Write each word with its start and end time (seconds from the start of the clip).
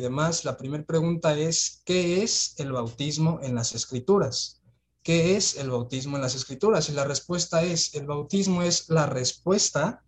demás, 0.00 0.44
la 0.44 0.56
primera 0.56 0.84
pregunta 0.84 1.36
es, 1.38 1.82
¿qué 1.84 2.22
es 2.22 2.54
el 2.58 2.72
bautismo 2.72 3.40
en 3.42 3.54
las 3.54 3.74
escrituras? 3.74 4.60
¿Qué 5.02 5.36
es 5.36 5.56
el 5.56 5.70
bautismo 5.70 6.16
en 6.16 6.22
las 6.22 6.34
escrituras? 6.34 6.88
Y 6.88 6.92
la 6.92 7.04
respuesta 7.04 7.62
es, 7.62 7.94
el 7.94 8.06
bautismo 8.06 8.62
es 8.62 8.88
la 8.88 9.06
respuesta 9.06 10.04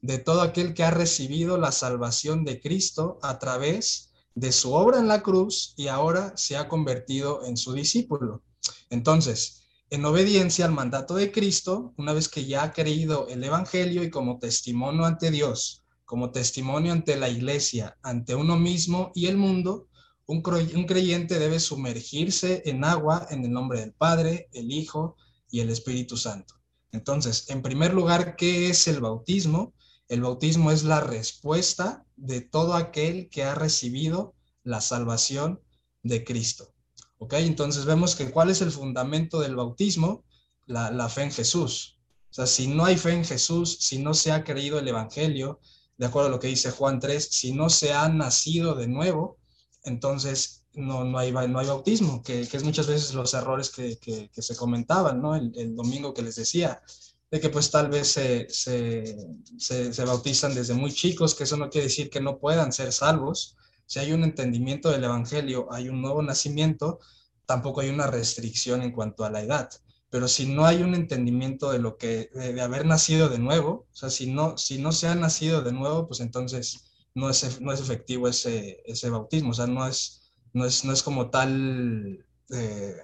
de 0.00 0.18
todo 0.18 0.42
aquel 0.42 0.74
que 0.74 0.84
ha 0.84 0.90
recibido 0.90 1.56
la 1.56 1.72
salvación 1.72 2.44
de 2.44 2.60
Cristo 2.60 3.18
a 3.22 3.38
través 3.38 4.10
de 4.34 4.52
su 4.52 4.74
obra 4.74 4.98
en 4.98 5.08
la 5.08 5.22
cruz 5.22 5.74
y 5.76 5.88
ahora 5.88 6.34
se 6.36 6.56
ha 6.56 6.68
convertido 6.68 7.44
en 7.44 7.56
su 7.56 7.72
discípulo. 7.72 8.42
Entonces, 8.90 9.62
en 9.90 10.04
obediencia 10.04 10.64
al 10.64 10.72
mandato 10.72 11.14
de 11.14 11.30
Cristo, 11.30 11.94
una 11.96 12.12
vez 12.12 12.28
que 12.28 12.44
ya 12.44 12.64
ha 12.64 12.72
creído 12.72 13.28
el 13.28 13.44
Evangelio 13.44 14.02
y 14.02 14.10
como 14.10 14.38
testimonio 14.38 15.04
ante 15.04 15.30
Dios, 15.30 15.83
como 16.04 16.30
testimonio 16.30 16.92
ante 16.92 17.16
la 17.16 17.28
iglesia, 17.28 17.96
ante 18.02 18.34
uno 18.34 18.56
mismo 18.56 19.10
y 19.14 19.26
el 19.26 19.36
mundo, 19.36 19.88
un, 20.26 20.42
creyente 20.42 21.38
debe 21.38 21.60
sumergirse 21.60 22.62
en 22.66 22.84
agua 22.84 23.26
en 23.30 23.44
el 23.44 23.52
nombre 23.52 23.80
del 23.80 23.92
Padre, 23.92 24.48
el 24.52 24.72
Hijo 24.72 25.16
y 25.50 25.60
el 25.60 25.70
Espíritu 25.70 26.16
Santo. 26.16 26.54
Entonces, 26.92 27.50
en 27.50 27.62
primer 27.62 27.92
lugar, 27.92 28.36
¿qué 28.36 28.70
es 28.70 28.88
el 28.88 29.00
bautismo? 29.00 29.74
El 30.08 30.22
bautismo 30.22 30.70
es 30.70 30.84
la 30.84 31.00
respuesta 31.00 32.06
de 32.16 32.40
todo 32.40 32.74
aquel 32.74 33.28
que 33.28 33.42
ha 33.44 33.54
recibido 33.54 34.34
la 34.62 34.80
salvación 34.80 35.60
de 36.02 36.24
Cristo. 36.24 36.72
¿Ok? 37.18 37.34
Entonces 37.34 37.84
vemos 37.84 38.14
que 38.14 38.30
cuál 38.30 38.50
es 38.50 38.60
el 38.62 38.70
fundamento 38.70 39.40
del 39.40 39.56
bautismo? 39.56 40.24
La, 40.66 40.90
la 40.90 41.08
fe 41.08 41.24
en 41.24 41.32
Jesús. 41.32 41.98
O 42.30 42.34
sea, 42.34 42.46
si 42.46 42.66
no 42.66 42.84
hay 42.84 42.96
fe 42.96 43.12
en 43.12 43.24
Jesús, 43.24 43.76
si 43.80 43.98
no 43.98 44.14
se 44.14 44.32
ha 44.32 44.42
creído 44.42 44.78
el 44.78 44.88
Evangelio, 44.88 45.60
de 45.96 46.06
acuerdo 46.06 46.28
a 46.28 46.30
lo 46.30 46.40
que 46.40 46.48
dice 46.48 46.70
Juan 46.70 46.98
3, 46.98 47.28
si 47.30 47.52
no 47.52 47.70
se 47.70 47.92
ha 47.92 48.08
nacido 48.08 48.74
de 48.74 48.88
nuevo, 48.88 49.38
entonces 49.84 50.64
no, 50.74 51.04
no, 51.04 51.18
hay, 51.18 51.32
no 51.32 51.58
hay 51.58 51.66
bautismo, 51.66 52.22
que, 52.22 52.40
es 52.40 52.64
muchas 52.64 52.86
veces 52.86 53.14
los 53.14 53.32
errores 53.34 53.70
que, 53.70 54.30
se 54.32 54.56
comentaban, 54.56 55.20
¿no? 55.20 55.36
El, 55.36 55.76
domingo 55.76 56.12
que 56.12 56.22
les 56.22 56.36
decía, 56.36 56.82
de 57.30 57.40
que 57.40 57.48
pues 57.48 57.70
tal 57.70 57.88
vez 57.88 58.08
se, 58.08 58.48
se, 58.48 60.04
bautizan 60.04 60.54
desde 60.54 60.74
muy 60.74 60.92
chicos, 60.92 61.34
que 61.34 61.44
eso 61.44 61.56
no 61.56 61.70
quiere 61.70 61.86
decir 61.86 62.10
que 62.10 62.20
no 62.20 62.38
puedan 62.38 62.72
ser 62.72 62.92
salvos. 62.92 63.56
Si 63.86 63.98
hay 63.98 64.12
un 64.12 64.24
entendimiento 64.24 64.90
del 64.90 65.04
Evangelio, 65.04 65.68
hay 65.70 65.88
un 65.88 66.00
nuevo 66.00 66.22
nacimiento, 66.22 66.98
tampoco 67.46 67.82
hay 67.82 67.90
una 67.90 68.06
restricción 68.06 68.82
en 68.82 68.92
cuanto 68.92 69.24
a 69.24 69.30
la 69.30 69.42
edad 69.42 69.70
pero 70.14 70.28
si 70.28 70.46
no 70.46 70.64
hay 70.64 70.80
un 70.80 70.94
entendimiento 70.94 71.72
de 71.72 71.80
lo 71.80 71.96
que, 71.96 72.30
de, 72.32 72.60
haber 72.60 72.86
nacido 72.86 73.28
de 73.28 73.40
nuevo, 73.40 73.88
o 73.92 73.96
sea, 73.96 74.10
si 74.10 74.30
no, 74.30 74.56
si 74.56 74.78
no 74.78 74.92
se 74.92 75.08
ha 75.08 75.16
nacido 75.16 75.60
de 75.60 75.72
nuevo, 75.72 76.06
pues 76.06 76.20
entonces 76.20 76.84
no 77.16 77.28
es, 77.28 77.60
no 77.60 77.72
es 77.72 77.80
efectivo 77.80 78.28
ese, 78.28 78.80
ese 78.86 79.10
bautismo, 79.10 79.50
o 79.50 79.54
sea, 79.54 79.66
no 79.66 79.84
es, 79.88 80.32
no 80.52 80.66
es, 80.66 80.84
no 80.84 80.92
es 80.92 81.02
como 81.02 81.30
tal, 81.30 82.24
eh, 82.50 82.96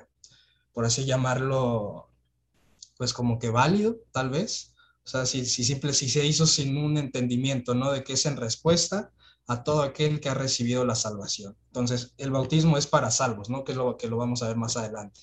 por 0.72 0.84
así 0.84 1.04
llamarlo, 1.04 2.08
pues 2.96 3.12
como 3.12 3.40
que 3.40 3.50
válido, 3.50 3.96
tal 4.12 4.30
vez. 4.30 4.72
O 5.04 5.08
sea, 5.08 5.26
si, 5.26 5.44
si, 5.46 5.64
simple, 5.64 5.92
si 5.94 6.08
se 6.08 6.24
hizo 6.24 6.46
sin 6.46 6.76
un 6.76 6.96
entendimiento, 6.96 7.74
¿no? 7.74 7.90
De 7.90 8.04
que 8.04 8.12
es 8.12 8.24
en 8.24 8.36
respuesta 8.36 9.10
a 9.48 9.64
todo 9.64 9.82
aquel 9.82 10.20
que 10.20 10.28
ha 10.28 10.34
recibido 10.34 10.84
la 10.84 10.94
salvación. 10.94 11.56
Entonces, 11.66 12.14
el 12.18 12.30
bautismo 12.30 12.78
es 12.78 12.86
para 12.86 13.10
salvos, 13.10 13.50
¿no? 13.50 13.64
Que 13.64 13.72
es 13.72 13.78
lo 13.78 13.96
que 13.96 14.06
lo 14.06 14.16
vamos 14.16 14.44
a 14.44 14.46
ver 14.46 14.56
más 14.56 14.76
adelante. 14.76 15.22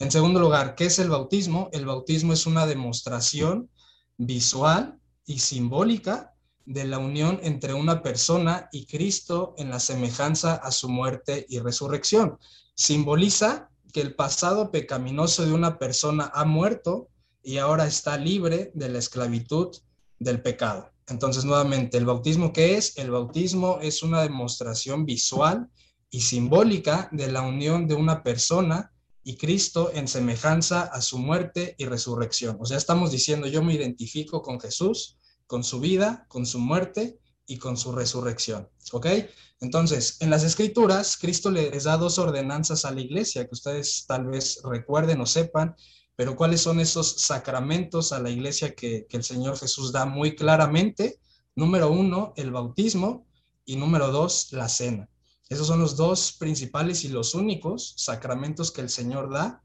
En 0.00 0.12
segundo 0.12 0.38
lugar, 0.38 0.76
¿qué 0.76 0.86
es 0.86 1.00
el 1.00 1.10
bautismo? 1.10 1.70
El 1.72 1.84
bautismo 1.84 2.32
es 2.32 2.46
una 2.46 2.66
demostración 2.66 3.68
visual 4.16 5.00
y 5.26 5.40
simbólica 5.40 6.34
de 6.64 6.84
la 6.84 6.98
unión 6.98 7.40
entre 7.42 7.74
una 7.74 8.00
persona 8.00 8.68
y 8.70 8.86
Cristo 8.86 9.54
en 9.58 9.70
la 9.70 9.80
semejanza 9.80 10.54
a 10.54 10.70
su 10.70 10.88
muerte 10.88 11.46
y 11.48 11.58
resurrección. 11.58 12.38
Simboliza 12.74 13.70
que 13.92 14.00
el 14.00 14.14
pasado 14.14 14.70
pecaminoso 14.70 15.44
de 15.44 15.52
una 15.52 15.78
persona 15.78 16.30
ha 16.32 16.44
muerto 16.44 17.08
y 17.42 17.58
ahora 17.58 17.86
está 17.86 18.16
libre 18.18 18.70
de 18.74 18.90
la 18.90 18.98
esclavitud 18.98 19.76
del 20.20 20.42
pecado. 20.42 20.92
Entonces, 21.08 21.44
nuevamente, 21.44 21.96
¿el 21.96 22.06
bautismo 22.06 22.52
qué 22.52 22.76
es? 22.76 22.96
El 22.98 23.10
bautismo 23.10 23.78
es 23.82 24.02
una 24.04 24.22
demostración 24.22 25.06
visual 25.06 25.68
y 26.10 26.20
simbólica 26.20 27.08
de 27.10 27.32
la 27.32 27.42
unión 27.42 27.88
de 27.88 27.94
una 27.94 28.22
persona 28.22 28.92
y 29.28 29.36
Cristo 29.36 29.90
en 29.92 30.08
semejanza 30.08 30.84
a 30.84 31.02
su 31.02 31.18
muerte 31.18 31.74
y 31.76 31.84
resurrección. 31.84 32.56
O 32.60 32.64
sea, 32.64 32.78
estamos 32.78 33.10
diciendo, 33.10 33.46
yo 33.46 33.62
me 33.62 33.74
identifico 33.74 34.40
con 34.40 34.58
Jesús, 34.58 35.18
con 35.46 35.62
su 35.62 35.80
vida, 35.80 36.24
con 36.28 36.46
su 36.46 36.58
muerte 36.58 37.18
y 37.46 37.58
con 37.58 37.76
su 37.76 37.92
resurrección. 37.92 38.70
¿Ok? 38.92 39.06
Entonces, 39.60 40.16
en 40.20 40.30
las 40.30 40.44
escrituras, 40.44 41.18
Cristo 41.18 41.50
les 41.50 41.84
da 41.84 41.98
dos 41.98 42.18
ordenanzas 42.18 42.86
a 42.86 42.90
la 42.90 43.02
iglesia 43.02 43.44
que 43.46 43.52
ustedes 43.52 44.06
tal 44.06 44.28
vez 44.28 44.62
recuerden 44.64 45.20
o 45.20 45.26
sepan, 45.26 45.76
pero 46.16 46.34
¿cuáles 46.34 46.62
son 46.62 46.80
esos 46.80 47.20
sacramentos 47.20 48.14
a 48.14 48.20
la 48.20 48.30
iglesia 48.30 48.74
que, 48.74 49.06
que 49.10 49.18
el 49.18 49.24
Señor 49.24 49.58
Jesús 49.58 49.92
da 49.92 50.06
muy 50.06 50.36
claramente? 50.36 51.20
Número 51.54 51.90
uno, 51.90 52.32
el 52.34 52.50
bautismo 52.50 53.26
y 53.66 53.76
número 53.76 54.10
dos, 54.10 54.54
la 54.54 54.70
cena. 54.70 55.10
Esos 55.48 55.66
son 55.66 55.80
los 55.80 55.96
dos 55.96 56.32
principales 56.32 57.04
y 57.04 57.08
los 57.08 57.34
únicos 57.34 57.94
sacramentos 57.96 58.70
que 58.70 58.82
el 58.82 58.90
Señor 58.90 59.32
da 59.32 59.62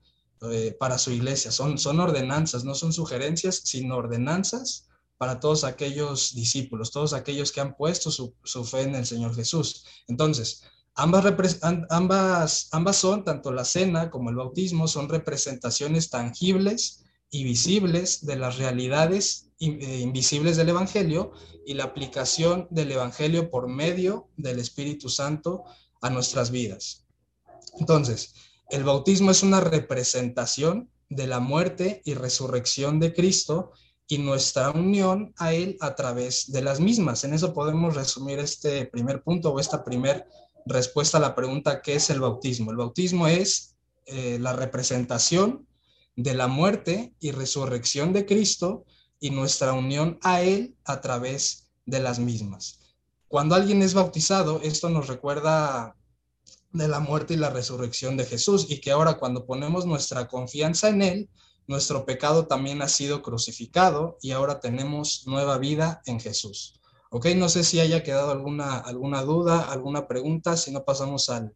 eh, 0.51 0.75
para 0.79 0.97
su 0.97 1.11
iglesia. 1.11 1.51
Son, 1.51 1.77
son 1.77 1.99
ordenanzas, 1.99 2.63
no 2.63 2.75
son 2.75 2.93
sugerencias, 2.93 3.61
sino 3.63 3.97
ordenanzas 3.97 4.87
para 5.17 5.39
todos 5.39 5.63
aquellos 5.63 6.35
discípulos, 6.35 6.91
todos 6.91 7.13
aquellos 7.13 7.51
que 7.51 7.61
han 7.61 7.75
puesto 7.75 8.11
su, 8.11 8.33
fe 8.65 8.81
en 8.81 8.95
el 8.95 9.05
Señor 9.05 9.33
Jesús. 9.35 9.85
Entonces, 10.07 10.63
ambas, 10.95 11.23
ambas, 11.89 12.69
ambas 12.71 12.97
son, 12.97 13.23
tanto 13.23 13.53
la 13.53 13.63
cena 13.63 14.09
como 14.09 14.29
el 14.29 14.35
bautismo, 14.35 14.87
son 14.87 15.07
representaciones 15.07 16.09
tangibles 16.09 17.05
y 17.29 17.43
visibles 17.45 18.25
de 18.25 18.35
las 18.35 18.57
realidades 18.57 19.49
invisibles 19.59 20.57
del 20.57 20.69
Evangelio 20.69 21.31
y 21.65 21.73
la 21.73 21.85
aplicación 21.85 22.67
del 22.69 22.91
Evangelio 22.91 23.49
por 23.49 23.67
medio 23.67 24.29
del 24.37 24.59
Espíritu 24.59 25.09
Santo 25.09 25.63
a 26.01 26.09
nuestras 26.09 26.51
vidas. 26.51 27.05
Entonces, 27.79 28.33
el 28.69 28.83
bautismo 28.83 29.31
es 29.31 29.43
una 29.43 29.59
representación 29.61 30.89
de 31.09 31.27
la 31.27 31.39
muerte 31.39 32.01
y 32.05 32.13
resurrección 32.13 32.99
de 32.99 33.13
Cristo 33.13 33.71
y 34.07 34.17
nuestra 34.17 34.71
unión 34.71 35.33
a 35.37 35.53
Él 35.53 35.77
a 35.79 35.95
través 35.95 36.51
de 36.51 36.61
las 36.61 36.79
mismas. 36.79 37.23
En 37.23 37.33
eso 37.33 37.53
podemos 37.53 37.95
resumir 37.95 38.39
este 38.39 38.85
primer 38.85 39.23
punto 39.23 39.51
o 39.51 39.59
esta 39.59 39.83
primera 39.83 40.25
respuesta 40.65 41.17
a 41.17 41.21
la 41.21 41.35
pregunta 41.35 41.81
¿qué 41.81 41.95
es 41.95 42.09
el 42.09 42.19
bautismo? 42.19 42.71
El 42.71 42.77
bautismo 42.77 43.27
es 43.27 43.75
eh, 44.05 44.37
la 44.39 44.53
representación 44.53 45.67
de 46.15 46.33
la 46.33 46.47
muerte 46.47 47.13
y 47.19 47.31
resurrección 47.31 48.13
de 48.13 48.25
Cristo 48.25 48.85
y 49.19 49.29
nuestra 49.29 49.73
unión 49.73 50.19
a 50.21 50.41
Él 50.41 50.75
a 50.85 51.01
través 51.01 51.69
de 51.85 51.99
las 51.99 52.19
mismas. 52.19 52.79
Cuando 53.27 53.55
alguien 53.55 53.81
es 53.81 53.93
bautizado, 53.93 54.61
esto 54.61 54.89
nos 54.89 55.07
recuerda 55.07 55.95
de 56.71 56.87
la 56.87 56.99
muerte 56.99 57.35
y 57.35 57.37
la 57.37 57.49
resurrección 57.49 58.17
de 58.17 58.25
Jesús 58.25 58.67
y 58.69 58.81
que 58.81 58.91
ahora 58.91 59.17
cuando 59.17 59.45
ponemos 59.45 59.85
nuestra 59.85 60.27
confianza 60.27 60.89
en 60.89 61.01
Él, 61.01 61.29
nuestro 61.67 62.05
pecado 62.05 62.47
también 62.47 62.81
ha 62.81 62.87
sido 62.87 63.21
crucificado 63.21 64.17
y 64.21 64.31
ahora 64.31 64.59
tenemos 64.59 65.23
nueva 65.27 65.57
vida 65.57 66.01
en 66.05 66.19
Jesús. 66.19 66.79
Ok, 67.09 67.27
no 67.35 67.47
sé 67.47 67.63
si 67.63 67.79
haya 67.79 68.03
quedado 68.03 68.31
alguna, 68.31 68.79
alguna 68.79 69.21
duda, 69.21 69.71
alguna 69.71 70.07
pregunta, 70.07 70.57
si 70.57 70.71
no 70.71 70.83
pasamos 70.83 71.29
al, 71.29 71.53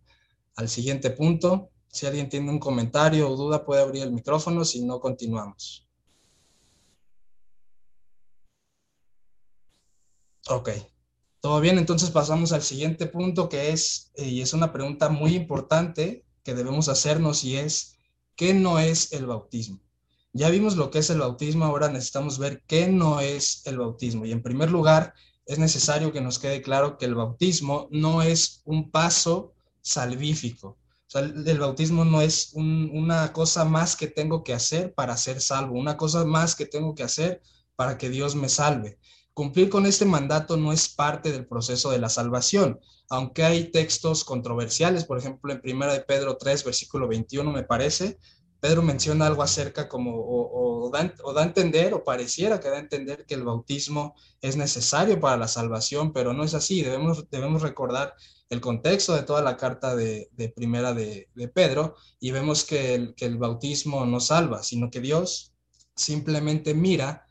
al 0.55 0.69
siguiente 0.69 1.09
punto. 1.09 1.69
Si 1.87 2.05
alguien 2.05 2.29
tiene 2.29 2.51
un 2.51 2.59
comentario 2.59 3.29
o 3.29 3.35
duda 3.35 3.65
puede 3.65 3.81
abrir 3.81 4.03
el 4.03 4.11
micrófono, 4.11 4.63
si 4.63 4.85
no 4.85 4.99
continuamos. 4.99 5.86
Ok, 10.49 10.69
todo 11.41 11.59
bien, 11.59 11.77
entonces 11.77 12.09
pasamos 12.09 12.53
al 12.53 12.61
siguiente 12.61 13.05
punto 13.05 13.49
que 13.49 13.71
es, 13.71 14.11
eh, 14.15 14.29
y 14.29 14.41
es 14.41 14.53
una 14.53 14.71
pregunta 14.71 15.09
muy 15.09 15.35
importante 15.35 16.23
que 16.43 16.53
debemos 16.53 16.87
hacernos 16.87 17.43
y 17.43 17.57
es, 17.57 17.97
¿qué 18.37 18.53
no 18.53 18.79
es 18.79 19.11
el 19.11 19.25
bautismo? 19.25 19.81
Ya 20.31 20.49
vimos 20.49 20.77
lo 20.77 20.89
que 20.89 20.99
es 20.99 21.09
el 21.09 21.19
bautismo, 21.19 21.65
ahora 21.65 21.89
necesitamos 21.89 22.39
ver 22.39 22.63
qué 22.65 22.87
no 22.87 23.19
es 23.19 23.63
el 23.65 23.77
bautismo. 23.77 24.25
Y 24.25 24.31
en 24.31 24.41
primer 24.41 24.71
lugar, 24.71 25.13
es 25.45 25.59
necesario 25.59 26.13
que 26.13 26.21
nos 26.21 26.39
quede 26.39 26.61
claro 26.61 26.97
que 26.97 27.05
el 27.05 27.15
bautismo 27.15 27.89
no 27.91 28.21
es 28.21 28.61
un 28.63 28.89
paso 28.89 29.53
salvífico. 29.81 30.77
O 31.07 31.09
sea, 31.09 31.21
el 31.21 31.59
bautismo 31.59 32.05
no 32.05 32.21
es 32.21 32.51
una 32.53 33.33
cosa 33.33 33.65
más 33.65 33.97
que 33.97 34.07
tengo 34.07 34.43
que 34.45 34.53
hacer 34.53 34.93
para 34.93 35.17
ser 35.17 35.41
salvo, 35.41 35.77
una 35.77 35.97
cosa 35.97 36.23
más 36.23 36.55
que 36.55 36.65
tengo 36.65 36.95
que 36.95 37.03
hacer 37.03 37.41
para 37.75 37.97
que 37.97 38.09
Dios 38.09 38.35
me 38.35 38.47
salve. 38.47 38.97
Cumplir 39.37 39.69
con 39.69 39.85
este 39.85 40.03
mandato 40.03 40.57
no 40.57 40.73
es 40.73 40.89
parte 40.89 41.31
del 41.31 41.45
proceso 41.45 41.91
de 41.91 41.99
la 41.99 42.09
salvación, 42.09 42.79
aunque 43.07 43.43
hay 43.43 43.65
textos 43.65 44.23
controversiales, 44.23 45.05
por 45.05 45.19
ejemplo, 45.19 45.53
en 45.53 45.61
1 45.63 45.93
de 45.93 45.99
Pedro 45.99 46.37
3, 46.37 46.63
versículo 46.63 47.07
21, 47.07 47.51
me 47.51 47.61
parece, 47.61 48.17
Pedro 48.59 48.81
menciona 48.81 49.27
algo 49.27 49.43
acerca 49.43 49.87
como, 49.87 50.15
o, 50.15 50.89
da, 50.91 51.01
a 51.01 51.43
entender, 51.43 51.93
o 51.93 52.03
pareciera 52.03 52.59
que 52.59 52.69
da 52.69 52.77
a 52.77 52.79
entender 52.79 53.27
que 53.27 53.35
el 53.35 53.43
bautismo 53.43 54.15
es 54.41 54.57
necesario 54.57 55.19
para 55.19 55.37
la 55.37 55.47
salvación, 55.47 56.13
pero 56.13 56.33
no 56.33 56.43
es 56.43 56.55
así. 56.55 56.81
Debemos, 56.81 57.29
debemos 57.29 57.61
recordar 57.61 58.15
el 58.49 58.59
contexto 58.59 59.13
de 59.13 59.21
toda 59.21 59.43
la 59.43 59.55
carta 59.55 59.95
de, 59.95 60.31
primera 60.55 60.95
de, 60.95 61.29
Pedro 61.53 61.95
y 62.19 62.31
vemos 62.31 62.65
que 62.65 63.13
que 63.15 63.25
el 63.25 63.37
bautismo 63.37 64.03
no 64.07 64.19
salva, 64.19 64.63
sino 64.63 64.89
que 64.89 64.99
Dios 64.99 65.53
simplemente 65.95 66.73
mira 66.73 67.26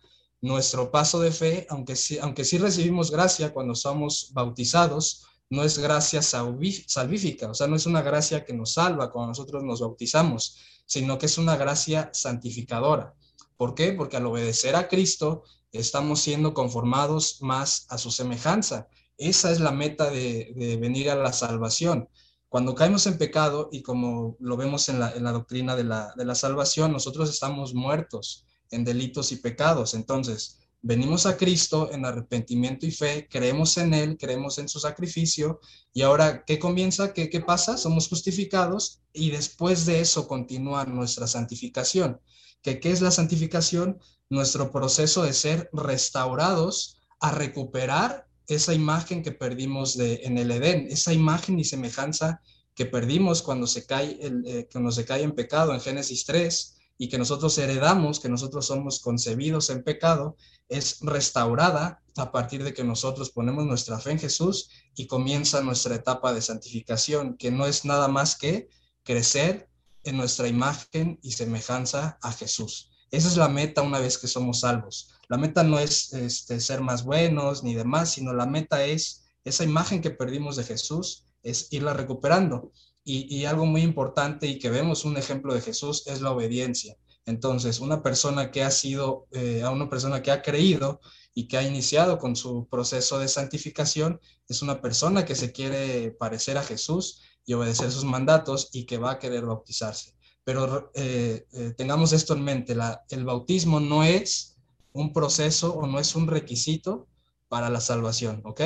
nuestro 0.46 0.92
paso 0.92 1.18
de 1.20 1.32
fe, 1.32 1.66
aunque 1.70 1.96
sí, 1.96 2.18
aunque 2.20 2.44
sí 2.44 2.56
recibimos 2.56 3.10
gracia 3.10 3.52
cuando 3.52 3.74
somos 3.74 4.30
bautizados, 4.32 5.26
no 5.50 5.64
es 5.64 5.78
gracia 5.78 6.22
salvífica, 6.22 7.50
o 7.50 7.54
sea, 7.54 7.66
no 7.66 7.76
es 7.76 7.86
una 7.86 8.02
gracia 8.02 8.44
que 8.44 8.52
nos 8.52 8.74
salva 8.74 9.10
cuando 9.10 9.28
nosotros 9.28 9.64
nos 9.64 9.80
bautizamos, 9.80 10.58
sino 10.86 11.18
que 11.18 11.26
es 11.26 11.38
una 11.38 11.56
gracia 11.56 12.10
santificadora. 12.12 13.14
¿Por 13.56 13.74
qué? 13.74 13.92
Porque 13.92 14.16
al 14.16 14.26
obedecer 14.26 14.76
a 14.76 14.88
Cristo 14.88 15.42
estamos 15.72 16.20
siendo 16.20 16.54
conformados 16.54 17.38
más 17.42 17.86
a 17.88 17.98
su 17.98 18.10
semejanza. 18.10 18.88
Esa 19.18 19.50
es 19.50 19.60
la 19.60 19.72
meta 19.72 20.10
de, 20.10 20.76
venir 20.80 21.10
a 21.10 21.16
la 21.16 21.32
salvación. 21.32 22.08
Cuando 22.48 22.74
caemos 22.74 23.06
en 23.06 23.18
pecado, 23.18 23.68
y 23.72 23.82
como 23.82 24.36
lo 24.38 24.56
vemos 24.56 24.88
en 24.88 25.00
la, 25.00 25.32
doctrina 25.32 25.74
de 25.74 25.84
la, 25.84 26.12
de 26.16 26.24
la 26.24 26.34
salvación, 26.34 26.92
nosotros 26.92 27.30
estamos 27.30 27.74
muertos 27.74 28.46
en 28.70 28.84
delitos 28.84 29.32
y 29.32 29.36
pecados. 29.36 29.94
Entonces, 29.94 30.58
venimos 30.82 31.26
a 31.26 31.36
Cristo 31.36 31.90
en 31.92 32.04
arrepentimiento 32.04 32.86
y 32.86 32.90
fe, 32.90 33.26
creemos 33.28 33.76
en 33.76 33.94
Él, 33.94 34.16
creemos 34.18 34.58
en 34.58 34.68
su 34.68 34.78
sacrificio, 34.78 35.60
y 35.92 36.02
ahora, 36.02 36.44
¿qué 36.44 36.58
comienza? 36.58 37.12
¿Qué, 37.12 37.28
qué 37.28 37.40
pasa? 37.40 37.76
Somos 37.76 38.08
justificados 38.08 39.00
y 39.12 39.30
después 39.30 39.86
de 39.86 40.00
eso 40.00 40.28
continúa 40.28 40.84
nuestra 40.84 41.26
santificación. 41.26 42.20
¿Qué, 42.62 42.80
¿Qué 42.80 42.90
es 42.90 43.00
la 43.00 43.10
santificación? 43.10 43.98
Nuestro 44.28 44.70
proceso 44.72 45.22
de 45.22 45.32
ser 45.32 45.70
restaurados 45.72 46.98
a 47.20 47.32
recuperar 47.32 48.26
esa 48.46 48.74
imagen 48.74 49.22
que 49.22 49.32
perdimos 49.32 49.96
de, 49.96 50.20
en 50.24 50.38
el 50.38 50.50
Edén, 50.50 50.86
esa 50.90 51.12
imagen 51.12 51.58
y 51.58 51.64
semejanza 51.64 52.40
que 52.74 52.86
perdimos 52.86 53.42
cuando 53.42 53.66
se 53.66 53.86
cae, 53.86 54.18
el, 54.20 54.44
eh, 54.46 54.68
cuando 54.70 54.92
se 54.92 55.04
cae 55.04 55.22
en 55.22 55.32
pecado 55.32 55.72
en 55.74 55.80
Génesis 55.80 56.24
3 56.26 56.75
y 56.98 57.08
que 57.08 57.18
nosotros 57.18 57.56
heredamos, 57.58 58.20
que 58.20 58.28
nosotros 58.28 58.66
somos 58.66 59.00
concebidos 59.00 59.70
en 59.70 59.82
pecado, 59.82 60.36
es 60.68 60.98
restaurada 61.00 62.02
a 62.16 62.32
partir 62.32 62.64
de 62.64 62.72
que 62.72 62.84
nosotros 62.84 63.30
ponemos 63.30 63.66
nuestra 63.66 63.98
fe 63.98 64.12
en 64.12 64.18
Jesús 64.18 64.70
y 64.94 65.06
comienza 65.06 65.62
nuestra 65.62 65.94
etapa 65.94 66.32
de 66.32 66.42
santificación, 66.42 67.36
que 67.36 67.50
no 67.50 67.66
es 67.66 67.84
nada 67.84 68.08
más 68.08 68.36
que 68.36 68.68
crecer 69.02 69.68
en 70.04 70.16
nuestra 70.16 70.48
imagen 70.48 71.18
y 71.22 71.32
semejanza 71.32 72.18
a 72.22 72.32
Jesús. 72.32 72.90
Esa 73.10 73.28
es 73.28 73.36
la 73.36 73.48
meta 73.48 73.82
una 73.82 74.00
vez 74.00 74.18
que 74.18 74.26
somos 74.26 74.60
salvos. 74.60 75.12
La 75.28 75.36
meta 75.36 75.62
no 75.62 75.78
es 75.78 76.12
este, 76.12 76.60
ser 76.60 76.80
más 76.80 77.04
buenos 77.04 77.62
ni 77.62 77.74
demás, 77.74 78.10
sino 78.10 78.32
la 78.32 78.46
meta 78.46 78.84
es 78.84 79.24
esa 79.44 79.64
imagen 79.64 80.00
que 80.00 80.10
perdimos 80.10 80.56
de 80.56 80.64
Jesús, 80.64 81.24
es 81.42 81.68
irla 81.72 81.94
recuperando. 81.94 82.72
Y, 83.08 83.44
algo 83.44 83.66
muy 83.66 83.82
importante 83.82 84.48
y 84.48 84.58
que 84.58 84.68
vemos 84.68 85.04
un 85.04 85.16
ejemplo 85.16 85.54
de 85.54 85.60
Jesús 85.60 86.02
es 86.06 86.20
la 86.20 86.32
obediencia. 86.32 86.96
Entonces, 87.24 87.78
una 87.78 88.02
persona 88.02 88.50
que 88.50 88.64
ha 88.64 88.70
sido, 88.72 89.28
eh, 89.30 89.62
a 89.62 89.70
una 89.70 89.88
persona 89.88 90.22
que 90.22 90.32
ha 90.32 90.42
creído 90.42 91.00
y 91.32 91.46
que 91.46 91.56
ha 91.56 91.62
iniciado 91.62 92.18
con 92.18 92.34
su 92.34 92.66
proceso 92.68 93.20
de 93.20 93.28
santificación, 93.28 94.20
es 94.48 94.60
una 94.60 94.80
persona 94.80 95.24
que 95.24 95.36
se 95.36 95.52
quiere 95.52 96.10
parecer 96.10 96.58
a 96.58 96.64
Jesús 96.64 97.22
y 97.44 97.52
obedecer 97.52 97.92
sus 97.92 98.04
mandatos 98.04 98.70
y 98.72 98.86
que 98.86 98.98
va 98.98 99.12
a 99.12 99.18
querer 99.20 99.46
bautizarse. 99.46 100.16
Pero 100.42 100.90
eh, 100.94 101.46
eh, 101.52 101.74
tengamos 101.76 102.12
esto 102.12 102.34
en 102.34 102.42
mente, 102.42 102.76
el 103.10 103.24
bautismo 103.24 103.78
no 103.78 104.02
es 104.02 104.56
un 104.92 105.12
proceso 105.12 105.74
o 105.74 105.86
no 105.86 106.00
es 106.00 106.16
un 106.16 106.26
requisito 106.26 107.06
para 107.46 107.70
la 107.70 107.80
salvación, 107.80 108.42
¿ok? 108.44 108.62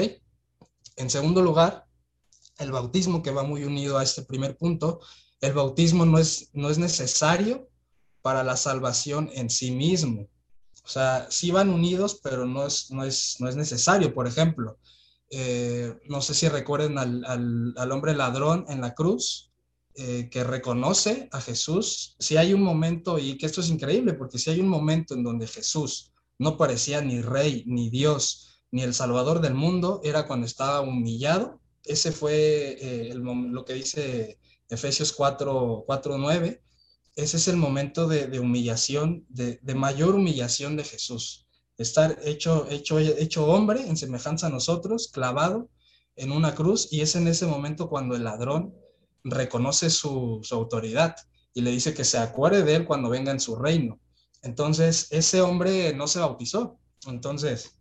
En 0.96 1.10
segundo 1.10 1.42
lugar, 1.42 1.89
el 2.60 2.72
bautismo, 2.72 3.22
que 3.22 3.30
va 3.30 3.42
muy 3.42 3.64
unido 3.64 3.98
a 3.98 4.02
este 4.02 4.22
primer 4.22 4.56
punto, 4.56 5.00
el 5.40 5.52
bautismo 5.52 6.04
no 6.04 6.18
es, 6.18 6.50
no 6.52 6.70
es 6.70 6.78
necesario 6.78 7.68
para 8.22 8.44
la 8.44 8.56
salvación 8.56 9.30
en 9.34 9.50
sí 9.50 9.70
mismo. 9.70 10.28
O 10.84 10.88
sea, 10.88 11.26
sí 11.30 11.50
van 11.50 11.70
unidos, 11.70 12.20
pero 12.22 12.46
no 12.46 12.66
es, 12.66 12.90
no 12.90 13.04
es, 13.04 13.36
no 13.40 13.48
es 13.48 13.56
necesario. 13.56 14.12
Por 14.12 14.26
ejemplo, 14.26 14.78
eh, 15.30 15.94
no 16.08 16.20
sé 16.20 16.34
si 16.34 16.48
recuerden 16.48 16.98
al, 16.98 17.92
hombre 17.92 18.14
ladrón 18.14 18.66
en 18.68 18.80
la 18.80 18.94
cruz, 18.94 19.50
eh, 19.94 20.28
que 20.30 20.44
reconoce 20.44 21.28
a 21.32 21.40
Jesús. 21.40 22.16
Si 22.18 22.36
hay 22.36 22.52
un 22.52 22.62
momento, 22.62 23.18
y 23.18 23.36
que 23.38 23.46
esto 23.46 23.60
es 23.60 23.68
increíble, 23.68 24.14
porque 24.14 24.38
si 24.38 24.50
hay 24.50 24.60
un 24.60 24.68
momento 24.68 25.14
en 25.14 25.22
donde 25.22 25.46
Jesús 25.46 26.12
no 26.38 26.56
parecía 26.56 27.00
ni 27.00 27.20
rey, 27.20 27.64
ni 27.66 27.90
Dios, 27.90 28.60
ni 28.70 28.82
el 28.82 28.94
Salvador 28.94 29.40
del 29.40 29.54
mundo, 29.54 30.00
era 30.04 30.26
cuando 30.26 30.46
estaba 30.46 30.80
humillado 30.80 31.59
ese 31.90 32.12
fue 32.12 32.76
eh, 32.80 33.14
lo 33.14 33.64
que 33.64 33.74
dice 33.74 34.38
Efesios 34.68 35.12
4, 35.12 35.84
4 35.86 36.18
9. 36.18 36.62
Ese 37.16 37.36
es 37.36 37.48
el 37.48 37.56
momento 37.56 38.06
de, 38.06 38.38
humillación, 38.38 39.26
de, 39.28 39.58
mayor 39.74 40.14
humillación 40.14 40.76
de 40.76 40.84
Jesús. 40.84 41.48
Estar 41.76 42.18
hecho, 42.24 42.68
hecho, 42.70 42.98
hecho 42.98 43.46
hombre 43.46 43.82
en 43.86 43.96
semejanza 43.96 44.46
a 44.46 44.50
nosotros, 44.50 45.10
clavado 45.12 45.68
en 46.14 46.30
una 46.30 46.54
cruz, 46.54 46.88
y 46.92 47.00
es 47.00 47.16
en 47.16 47.26
ese 47.26 47.46
momento 47.46 47.88
cuando 47.88 48.14
el 48.14 48.24
ladrón 48.24 48.74
reconoce 49.24 49.90
su, 49.90 50.40
su 50.42 50.54
autoridad 50.54 51.16
y 51.52 51.62
le 51.62 51.72
dice 51.72 51.92
que 51.92 52.04
se 52.04 52.18
acuerde 52.18 52.62
de 52.62 52.76
él 52.76 52.86
cuando 52.86 53.10
venga 53.10 53.32
en 53.32 53.40
su 53.40 53.56
reino. 53.56 53.98
Entonces, 54.42 55.08
ese 55.10 55.42
hombre 55.42 55.92
no 55.94 56.06
se 56.06 56.20
bautizó. 56.20 56.78
Entonces, 57.06 57.76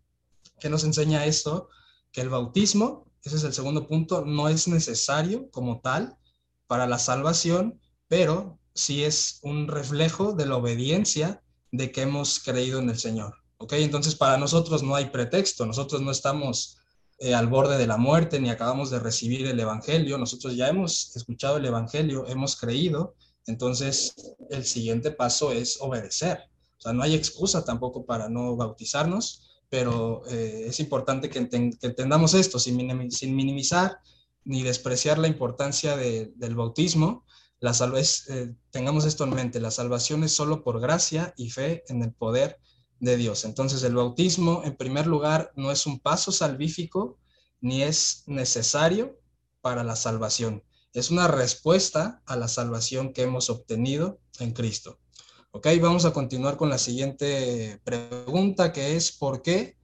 ¿qué 0.59 0.69
nos 0.69 0.83
enseña 0.83 1.25
esto? 1.25 1.69
Que 2.11 2.21
el 2.21 2.29
bautismo 2.29 3.08
ese 3.23 3.35
es 3.35 3.43
el 3.43 3.53
segundo 3.53 3.87
punto, 3.87 4.23
no 4.25 4.49
es 4.49 4.67
necesario 4.67 5.49
como 5.51 5.81
tal 5.81 6.17
para 6.67 6.87
la 6.87 6.99
salvación, 6.99 7.79
pero 8.07 8.59
sí 8.73 9.03
es 9.03 9.39
un 9.43 9.67
reflejo 9.67 10.33
de 10.33 10.45
la 10.45 10.57
obediencia 10.57 11.41
de 11.71 11.91
que 11.91 12.03
hemos 12.03 12.39
creído 12.39 12.79
en 12.79 12.89
el 12.89 12.97
Señor. 12.97 13.35
¿Ok? 13.57 13.73
Entonces 13.73 14.15
para 14.15 14.37
nosotros 14.37 14.83
no 14.83 14.95
hay 14.95 15.09
pretexto, 15.09 15.65
nosotros 15.65 16.01
no 16.01 16.11
estamos 16.11 16.77
eh, 17.17 17.35
al 17.35 17.47
borde 17.47 17.77
de 17.77 17.87
la 17.87 17.97
muerte 17.97 18.39
ni 18.39 18.49
acabamos 18.49 18.89
de 18.89 18.99
recibir 18.99 19.45
el 19.47 19.59
Evangelio, 19.59 20.17
nosotros 20.17 20.55
ya 20.55 20.69
hemos 20.69 21.13
escuchado 21.17 21.57
el 21.57 21.65
Evangelio, 21.65 22.25
hemos 22.27 22.55
creído, 22.55 23.15
entonces 23.45 24.15
el 24.49 24.63
siguiente 24.63 25.11
paso 25.11 25.51
es 25.51 25.81
obedecer. 25.81 26.39
O 26.77 26.81
sea, 26.81 26.93
no 26.93 27.03
hay 27.03 27.15
excusa 27.15 27.65
tampoco 27.65 28.05
para 28.05 28.29
no 28.29 28.55
bautizarnos, 28.55 29.48
pero 29.69 30.23
eh, 30.27 30.65
es 30.67 30.79
importante 30.79 31.29
que, 31.29 31.37
entendamos 31.39 32.33
esto 32.33 32.59
sin, 32.59 32.75
minimizar 32.75 33.99
ni 34.43 34.63
despreciar 34.63 35.19
la 35.19 35.27
importancia 35.27 35.95
del 35.95 36.55
bautismo. 36.55 37.23
La 37.59 37.75
eh, 38.29 38.53
tengamos 38.71 39.05
esto 39.05 39.25
en 39.25 39.35
mente, 39.35 39.59
la 39.59 39.71
salvación 39.71 40.23
es 40.23 40.31
solo 40.31 40.63
por 40.63 40.79
gracia 40.79 41.33
y 41.37 41.49
fe 41.49 41.83
en 41.87 42.01
el 42.01 42.13
poder 42.13 42.59
de 42.99 43.17
Dios. 43.17 43.45
Entonces 43.45 43.83
el 43.83 43.95
bautismo, 43.95 44.63
en 44.63 44.75
primer 44.75 45.07
lugar, 45.07 45.51
no 45.55 45.71
es 45.71 45.85
un 45.85 45.99
paso 45.99 46.31
salvífico 46.31 47.17
ni 47.61 47.83
es 47.83 48.23
necesario 48.25 49.19
para 49.61 49.83
la 49.83 49.95
salvación. 49.95 50.63
Es 50.93 51.11
una 51.11 51.27
respuesta 51.27 52.21
a 52.25 52.35
la 52.35 52.47
salvación 52.47 53.13
que 53.13 53.23
hemos 53.23 53.49
obtenido 53.49 54.19
en 54.39 54.53
Cristo. 54.53 54.97
Ok, 55.51 55.67
vamos 55.81 56.05
a 56.05 56.13
continuar 56.13 56.57
con 56.57 56.69
la 56.69 56.77
siguiente 56.77 57.79
pregunta 57.83 58.71
que 58.71 58.95
es 58.95 59.11
¿por 59.11 59.41
qué 59.41 59.77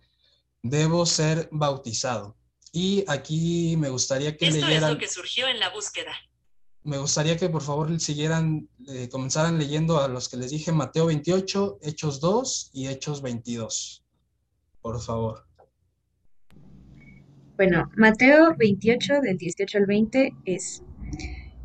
debo 0.61 1.07
ser 1.07 1.49
bautizado? 1.51 2.37
Y 2.71 3.03
aquí 3.07 3.75
me 3.77 3.89
gustaría 3.89 4.37
que 4.37 4.47
Esto 4.47 4.67
es 4.67 4.81
lo 4.81 4.97
que 4.97 5.07
surgió 5.07 5.47
en 5.47 5.59
la 5.59 5.69
búsqueda. 5.69 6.11
Me 6.83 6.99
gustaría 6.99 7.35
que 7.35 7.49
por 7.49 7.63
favor 7.63 7.99
siguieran, 7.99 8.69
eh, 8.87 9.09
comenzaran 9.09 9.57
leyendo 9.57 9.99
a 9.99 10.07
los 10.07 10.29
que 10.29 10.37
les 10.37 10.51
dije 10.51 10.71
Mateo 10.71 11.07
28, 11.07 11.79
Hechos 11.81 12.19
2 12.19 12.69
y 12.73 12.87
Hechos 12.87 13.23
22. 13.23 14.03
Por 14.81 15.01
favor. 15.01 15.47
Bueno, 17.55 17.89
Mateo 17.97 18.53
28 18.55 19.21
del 19.21 19.37
18 19.37 19.79
al 19.79 19.85
20 19.87 20.33
es, 20.45 20.83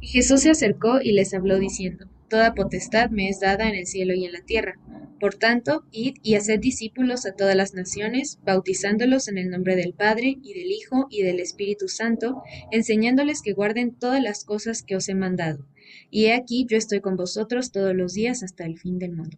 Jesús 0.00 0.40
se 0.40 0.50
acercó 0.50 1.02
y 1.02 1.12
les 1.12 1.34
habló 1.34 1.58
diciendo, 1.58 2.09
Toda 2.30 2.54
potestad 2.54 3.10
me 3.10 3.28
es 3.28 3.40
dada 3.40 3.68
en 3.68 3.74
el 3.74 3.86
cielo 3.86 4.14
y 4.14 4.24
en 4.24 4.32
la 4.32 4.40
tierra. 4.40 4.78
Por 5.18 5.34
tanto, 5.34 5.84
id 5.90 6.14
y 6.22 6.36
haced 6.36 6.60
discípulos 6.60 7.26
a 7.26 7.34
todas 7.34 7.56
las 7.56 7.74
naciones, 7.74 8.38
bautizándolos 8.44 9.28
en 9.28 9.36
el 9.36 9.50
nombre 9.50 9.74
del 9.74 9.92
Padre, 9.92 10.38
y 10.40 10.54
del 10.54 10.70
Hijo, 10.70 11.08
y 11.10 11.22
del 11.22 11.40
Espíritu 11.40 11.88
Santo, 11.88 12.42
enseñándoles 12.70 13.42
que 13.42 13.52
guarden 13.52 13.96
todas 13.96 14.22
las 14.22 14.44
cosas 14.44 14.82
que 14.82 14.94
os 14.94 15.08
he 15.08 15.14
mandado. 15.14 15.66
Y 16.08 16.26
he 16.26 16.34
aquí 16.34 16.66
yo 16.70 16.78
estoy 16.78 17.00
con 17.00 17.16
vosotros 17.16 17.72
todos 17.72 17.94
los 17.94 18.14
días 18.14 18.44
hasta 18.44 18.64
el 18.64 18.78
fin 18.78 18.98
del 18.98 19.12
mundo. 19.12 19.36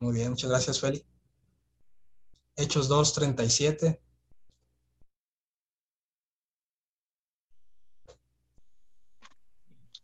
Muy 0.00 0.14
bien, 0.14 0.30
muchas 0.30 0.50
gracias, 0.50 0.80
Feli. 0.80 1.04
Hechos 2.56 2.88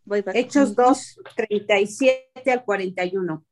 2.37. 0.06 0.32
Hechos 0.34 0.74
2, 0.74 1.20
37 1.36 2.50
al 2.50 2.64
41. 2.64 3.44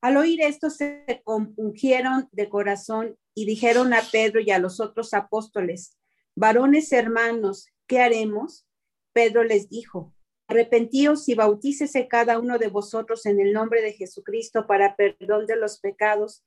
Al 0.00 0.16
oír 0.18 0.42
esto 0.42 0.68
se 0.68 1.22
compungieron 1.24 2.28
de 2.32 2.48
corazón 2.48 3.16
y 3.34 3.46
dijeron 3.46 3.94
a 3.94 4.02
Pedro 4.02 4.40
y 4.40 4.50
a 4.50 4.58
los 4.58 4.78
otros 4.80 5.14
apóstoles, 5.14 5.98
varones 6.36 6.92
hermanos, 6.92 7.68
¿qué 7.86 8.00
haremos? 8.00 8.66
Pedro 9.14 9.44
les 9.44 9.70
dijo, 9.70 10.14
arrepentíos 10.46 11.28
y 11.28 11.34
bautícese 11.34 12.06
cada 12.06 12.38
uno 12.38 12.58
de 12.58 12.68
vosotros 12.68 13.24
en 13.26 13.40
el 13.40 13.52
nombre 13.52 13.80
de 13.80 13.92
Jesucristo 13.92 14.66
para 14.66 14.94
perdón 14.94 15.46
de 15.46 15.56
los 15.56 15.80
pecados 15.80 16.44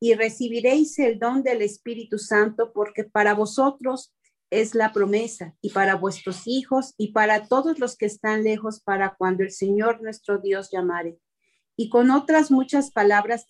y 0.00 0.14
recibiréis 0.14 0.98
el 0.98 1.18
don 1.18 1.42
del 1.42 1.62
Espíritu 1.62 2.18
Santo 2.18 2.72
porque 2.72 3.04
para 3.04 3.34
vosotros 3.34 4.14
es 4.60 4.74
la 4.74 4.92
promesa 4.92 5.54
y 5.60 5.70
para 5.70 5.96
vuestros 5.96 6.42
hijos 6.46 6.94
y 6.96 7.12
para 7.12 7.48
todos 7.48 7.78
los 7.78 7.96
que 7.96 8.06
están 8.06 8.44
lejos 8.44 8.80
para 8.80 9.16
cuando 9.16 9.42
el 9.42 9.50
Señor 9.50 10.00
nuestro 10.00 10.38
Dios 10.38 10.70
llamare. 10.72 11.18
Y 11.76 11.88
con 11.90 12.12
otras 12.12 12.52
muchas 12.52 12.92
palabras 12.92 13.46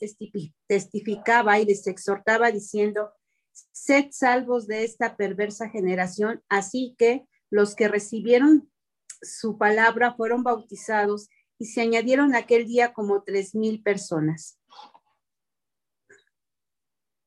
testificaba 0.67 1.59
y 1.61 1.67
les 1.67 1.87
exhortaba 1.87 2.51
diciendo, 2.51 3.13
sed 3.73 4.07
salvos 4.13 4.67
de 4.67 4.85
esta 4.85 5.17
perversa 5.17 5.69
generación. 5.69 6.43
Así 6.49 6.95
que 6.97 7.27
los 7.51 7.75
que 7.75 7.89
recibieron 7.89 8.71
su 9.21 9.59
palabra 9.59 10.15
fueron 10.15 10.43
bautizados 10.43 11.29
y 11.59 11.67
se 11.67 11.83
añadieron 11.83 12.35
aquel 12.35 12.67
día 12.67 12.95
como 12.95 13.23
tres 13.23 13.55
mil 13.55 13.83
personas. 13.83 14.59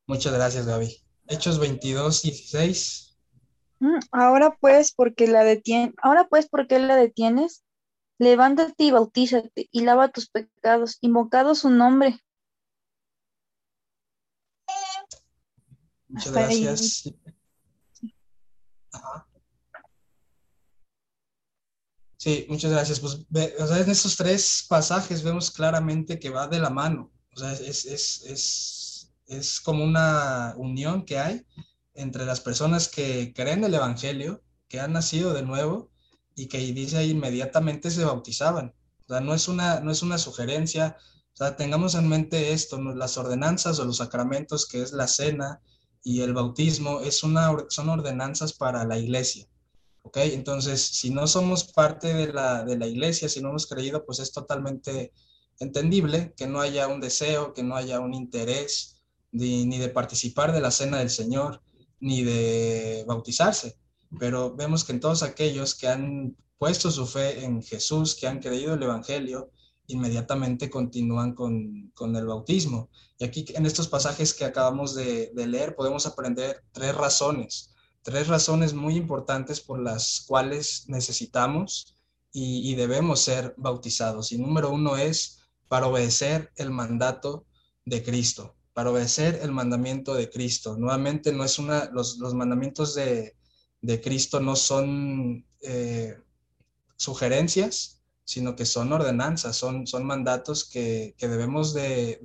Muchas 0.08 0.34
gracias, 0.34 0.66
Gaby. 0.66 0.98
Hechos 1.28 1.60
22, 1.60 2.22
16. 2.24 3.07
Mm, 3.80 4.00
ahora 4.12 4.58
pues, 4.60 4.92
porque 4.92 5.28
la 5.28 5.44
detienes, 5.44 5.94
ahora 6.02 6.28
pues, 6.28 6.48
porque 6.48 6.80
la 6.80 6.96
detienes? 6.96 7.64
Levántate 8.20 8.84
y 8.84 8.92
bautízate 8.92 9.70
y 9.72 9.82
lava 9.82 10.08
tus 10.08 10.30
pecados, 10.30 10.98
invocado 11.02 11.54
su 11.54 11.70
nombre. 11.70 12.20
Muchas 16.08 16.34
gracias. 16.34 17.14
Sí, 22.18 22.46
muchas 22.50 22.72
gracias. 22.72 23.00
Pues 23.00 23.26
o 23.60 23.68
sea, 23.68 23.78
en 23.80 23.90
estos 23.92 24.16
tres 24.18 24.66
pasajes 24.68 25.22
vemos 25.22 25.52
claramente 25.52 26.20
que 26.20 26.32
va 26.32 26.48
de 26.48 26.60
la 26.60 26.72
mano. 26.72 27.12
O 27.36 27.38
sea, 27.38 27.52
es, 27.54 27.86
es, 27.86 28.24
es, 28.24 29.14
es 29.28 29.62
como 29.62 29.84
una 29.84 30.56
unión 30.58 31.06
que 31.06 31.20
hay 31.20 31.46
entre 31.98 32.26
las 32.26 32.40
personas 32.40 32.88
que 32.88 33.34
creen 33.34 33.64
el 33.64 33.74
Evangelio, 33.74 34.44
que 34.70 34.80
han 34.80 34.94
nacido 34.94 35.34
de 35.34 35.42
nuevo 35.42 35.90
y 36.36 36.48
que 36.48 36.60
dice 36.60 37.04
inmediatamente 37.06 37.90
se 37.92 38.06
bautizaban. 38.06 38.74
O 39.08 39.14
sea, 39.14 39.20
no 39.20 39.34
es 39.34 39.48
una, 39.48 39.80
no 39.80 39.92
es 39.92 40.04
una 40.04 40.18
sugerencia, 40.18 40.98
o 41.34 41.38
sea, 41.38 41.56
tengamos 41.56 41.96
en 41.96 42.08
mente 42.08 42.54
esto, 42.54 42.80
las 42.82 43.18
ordenanzas 43.18 43.80
o 43.80 43.86
los 43.86 43.98
sacramentos, 43.98 44.68
que 44.68 44.82
es 44.82 44.92
la 44.94 45.08
cena 45.08 45.62
y 46.04 46.22
el 46.22 46.34
bautismo, 46.34 47.02
es 47.02 47.24
una, 47.24 47.52
son 47.70 47.90
ordenanzas 47.90 48.54
para 48.54 48.86
la 48.86 48.98
iglesia. 48.98 49.48
¿Ok? 50.04 50.18
Entonces, 50.18 50.82
si 50.82 51.10
no 51.10 51.28
somos 51.28 51.66
parte 51.66 52.14
de 52.14 52.32
la, 52.32 52.64
de 52.64 52.78
la 52.78 52.88
iglesia, 52.88 53.28
si 53.28 53.42
no 53.42 53.50
hemos 53.50 53.68
creído, 53.68 54.06
pues 54.06 54.20
es 54.20 54.32
totalmente 54.32 55.12
entendible 55.60 56.34
que 56.38 56.48
no 56.48 56.62
haya 56.62 56.88
un 56.88 57.02
deseo, 57.02 57.54
que 57.54 57.64
no 57.64 57.76
haya 57.76 58.00
un 58.00 58.14
interés 58.14 59.02
ni 59.32 59.78
de 59.78 59.90
participar 59.90 60.54
de 60.54 60.62
la 60.62 60.72
cena 60.72 61.00
del 61.00 61.10
Señor, 61.10 61.62
ni 62.00 62.24
de 62.24 63.04
bautizarse, 63.08 63.78
pero 64.20 64.56
vemos 64.56 64.84
que 64.84 64.94
en 64.94 65.00
todos 65.00 65.24
aquellos 65.24 65.76
que 65.76 65.88
han 65.88 66.36
puesto 66.58 66.92
su 66.92 67.06
fe 67.06 67.44
en 67.44 67.62
Jesús, 67.62 68.16
que 68.16 68.28
han 68.28 68.40
creído 68.40 68.74
el 68.74 68.84
Evangelio, 68.84 69.52
inmediatamente 69.88 70.70
continúan 70.70 71.34
con, 71.34 71.92
el 72.16 72.26
bautismo. 72.26 72.90
Y 73.20 73.26
aquí 73.26 73.46
en 73.56 73.66
estos 73.66 73.88
pasajes 73.88 74.34
que 74.34 74.46
acabamos 74.46 74.96
de, 74.96 75.32
leer 75.36 75.76
podemos 75.76 76.06
aprender 76.06 76.64
tres 76.72 76.96
razones, 76.96 77.72
tres 78.02 78.28
razones 78.28 78.74
muy 78.74 78.96
importantes 78.96 79.62
por 79.62 79.82
las 79.82 80.24
cuales 80.28 80.86
necesitamos 80.88 81.96
y, 82.32 82.70
y 82.70 82.76
debemos 82.76 83.22
ser 83.22 83.54
bautizados. 83.58 84.32
Y 84.32 84.38
número 84.38 84.72
uno 84.72 84.98
es 84.98 85.40
para 85.68 85.88
obedecer 85.88 86.52
el 86.56 86.72
mandato 86.72 87.46
de 87.86 88.04
Cristo 88.04 88.57
para 88.78 88.92
obedecer 88.92 89.40
el 89.42 89.52
mandamiento 89.52 90.14
de 90.14 90.30
Cristo. 90.30 90.78
Nuevamente, 90.78 91.34
no 91.34 91.44
es 91.44 91.58
una, 91.58 91.90
los, 91.92 92.20
mandamientos 92.36 92.94
de, 92.94 93.34
Cristo 94.04 94.40
no 94.40 94.56
son 94.56 95.44
eh, 95.64 96.16
sugerencias, 96.96 98.04
sino 98.24 98.56
que 98.56 98.68
son 98.68 98.94
ordenanzas, 98.94 99.58
son, 99.58 99.88
son 99.88 100.06
mandatos 100.06 100.64
que, 100.64 101.16
debemos 101.20 101.74
de, 101.74 102.22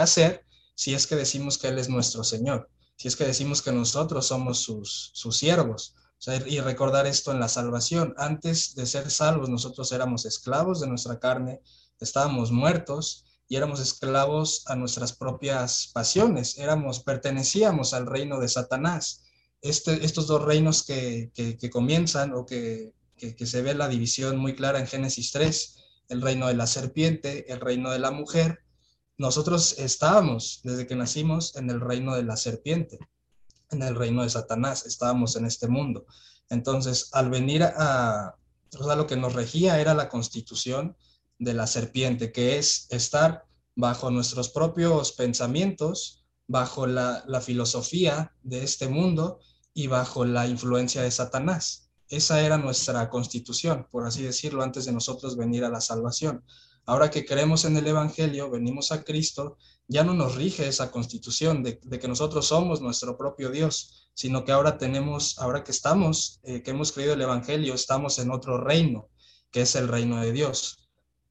hacer 0.00 0.44
si 0.74 0.94
es 0.94 1.06
que 1.06 1.14
decimos 1.14 1.58
que 1.58 1.68
Él 1.68 1.78
es 1.78 1.88
nuestro 1.88 2.24
Señor, 2.24 2.68
si 2.96 3.06
es 3.06 3.14
que 3.14 3.22
decimos 3.22 3.62
que 3.62 3.70
nosotros 3.70 4.26
somos 4.26 4.58
sus, 4.58 5.12
sus 5.14 5.36
siervos. 5.36 5.94
y 6.46 6.58
recordar 6.58 7.06
esto 7.06 7.30
en 7.30 7.38
la 7.38 7.48
salvación. 7.48 8.14
Antes 8.16 8.74
de 8.74 8.86
ser 8.86 9.12
salvos, 9.12 9.48
nosotros 9.48 9.92
éramos 9.92 10.24
esclavos 10.24 10.80
de 10.80 10.88
nuestra 10.88 11.20
carne, 11.20 11.60
estábamos 12.00 12.50
muertos 12.50 13.24
éramos 13.56 13.80
esclavos 13.80 14.64
a 14.66 14.76
nuestras 14.76 15.12
propias 15.12 15.90
pasiones, 15.92 16.58
éramos, 16.58 17.00
pertenecíamos 17.00 17.94
al 17.94 18.06
reino 18.06 18.40
de 18.40 18.48
Satanás. 18.48 19.24
Este, 19.60 20.04
estos 20.04 20.26
dos 20.26 20.42
reinos 20.42 20.84
que, 20.84 21.30
comienzan 21.72 22.34
o 22.34 22.44
que, 22.44 22.92
que, 23.16 23.46
se 23.46 23.62
ve 23.62 23.74
la 23.74 23.88
división 23.88 24.36
muy 24.36 24.54
clara 24.54 24.78
en 24.78 24.86
Génesis 24.86 25.32
3, 25.32 25.76
el 26.10 26.20
reino 26.20 26.48
de 26.48 26.54
la 26.54 26.66
serpiente, 26.66 27.50
el 27.52 27.60
reino 27.60 27.90
de 27.90 27.98
la 27.98 28.10
mujer, 28.10 28.64
nosotros 29.16 29.78
estábamos 29.78 30.60
desde 30.64 30.86
que 30.86 30.96
nacimos 30.96 31.54
en 31.56 31.70
el 31.70 31.80
reino 31.80 32.16
de 32.16 32.24
la 32.24 32.36
serpiente, 32.36 32.98
en 33.70 33.82
el 33.82 33.94
reino 33.94 34.22
de 34.22 34.30
Satanás, 34.30 34.86
estábamos 34.86 35.36
en 35.36 35.46
este 35.46 35.68
mundo. 35.68 36.06
Entonces, 36.50 37.10
al 37.12 37.30
venir 37.30 37.62
a, 37.62 38.34
o 38.78 38.94
lo 38.94 39.06
que 39.06 39.16
nos 39.16 39.34
regía 39.34 39.80
era 39.80 39.94
la 39.94 40.08
constitución, 40.08 40.96
de 41.44 41.54
la 41.54 41.66
serpiente, 41.66 42.32
que 42.32 42.58
es 42.58 42.86
estar 42.90 43.44
bajo 43.76 44.10
nuestros 44.10 44.48
propios 44.48 45.12
pensamientos, 45.12 46.24
bajo 46.46 46.86
la, 46.86 47.24
filosofía 47.40 48.32
de 48.42 48.62
este 48.62 48.88
mundo 48.88 49.40
y 49.72 49.86
bajo 49.86 50.24
la 50.24 50.46
influencia 50.46 51.02
de 51.02 51.10
Satanás. 51.10 51.90
Esa 52.08 52.42
era 52.42 52.58
nuestra 52.58 53.08
constitución, 53.08 53.88
por 53.90 54.06
así 54.06 54.22
decirlo, 54.22 54.62
antes 54.62 54.84
de 54.84 54.92
nosotros 54.92 55.36
venir 55.36 55.64
a 55.64 55.70
la 55.70 55.80
salvación. 55.80 56.44
Ahora 56.86 57.10
que 57.10 57.24
creemos 57.24 57.64
en 57.64 57.76
el 57.78 57.86
Evangelio, 57.86 58.50
venimos 58.50 58.92
a 58.92 59.02
Cristo, 59.02 59.56
ya 59.88 60.04
no 60.04 60.12
nos 60.12 60.34
rige 60.34 60.68
esa 60.68 60.90
constitución 60.90 61.62
de, 61.62 61.78
que 61.78 62.08
nosotros 62.08 62.46
somos 62.46 62.82
nuestro 62.82 63.16
propio 63.16 63.50
Dios, 63.50 64.10
sino 64.14 64.44
que 64.44 64.52
ahora 64.52 64.76
tenemos, 64.76 65.38
ahora 65.38 65.64
que 65.64 65.72
estamos, 65.72 66.40
eh, 66.42 66.62
que 66.62 66.72
hemos 66.72 66.92
creído 66.92 67.14
el 67.14 67.22
Evangelio, 67.22 67.74
estamos 67.74 68.18
en 68.18 68.30
otro 68.30 68.58
reino, 68.58 69.08
que 69.50 69.62
es 69.62 69.74
el 69.76 69.88
reino 69.88 70.20
de 70.20 70.32
Dios. 70.32 70.83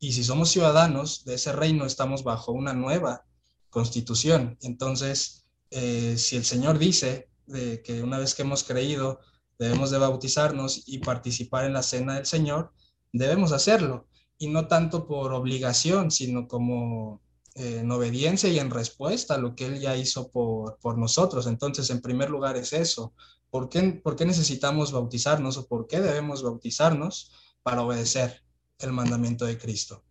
Y 0.03 0.11
si 0.11 0.25
somos 0.25 0.49
ciudadanos 0.49 1.23
de 1.23 1.35
ese 1.35 1.53
reino, 1.53 1.85
estamos 1.85 2.25
bajo 2.25 2.51
una 2.51 2.73
nueva 2.73 3.23
constitución. 3.69 4.57
Entonces, 4.61 5.45
eh, 5.71 6.15
si 6.17 6.35
el 6.35 6.43
Señor 6.43 6.77
dice 6.77 7.29
que 7.47 8.03
una 8.03 8.19
vez 8.19 8.35
que 8.35 8.41
hemos 8.41 8.65
creído, 8.65 9.21
debemos 9.57 9.91
de 9.91 9.99
bautizarnos 9.99 10.83
y 10.87 10.97
participar 10.97 11.63
en 11.63 11.71
la 11.71 11.83
cena 11.83 12.15
del 12.15 12.25
Señor, 12.25 12.73
debemos 13.13 13.53
hacerlo. 13.53 14.05
Y 14.37 14.47
no 14.47 14.67
tanto 14.67 15.07
por 15.07 15.31
obligación, 15.31 16.11
sino 16.11 16.49
como 16.49 17.21
eh, 17.55 17.77
en 17.79 17.89
obediencia 17.89 18.49
y 18.49 18.59
en 18.59 18.71
respuesta 18.71 19.35
a 19.35 19.37
lo 19.37 19.55
que 19.55 19.67
Él 19.67 19.79
ya 19.79 19.95
hizo 19.95 20.31
por, 20.31 20.79
por 20.79 20.97
nosotros. 20.97 21.47
Entonces, 21.47 21.89
en 21.89 22.01
primer 22.01 22.29
lugar 22.29 22.57
es 22.57 22.73
eso. 22.73 23.13
¿Por 23.49 23.69
qué, 23.69 24.01
¿Por 24.03 24.17
qué 24.17 24.25
necesitamos 24.25 24.91
bautizarnos 24.91 25.55
o 25.55 25.65
por 25.65 25.87
qué 25.87 26.01
debemos 26.01 26.43
bautizarnos? 26.43 27.31
Para 27.63 27.83
obedecer 27.83 28.42
el 28.79 28.91
mandamiento 28.91 29.45
de 29.45 29.57
Cristo. 29.57 30.03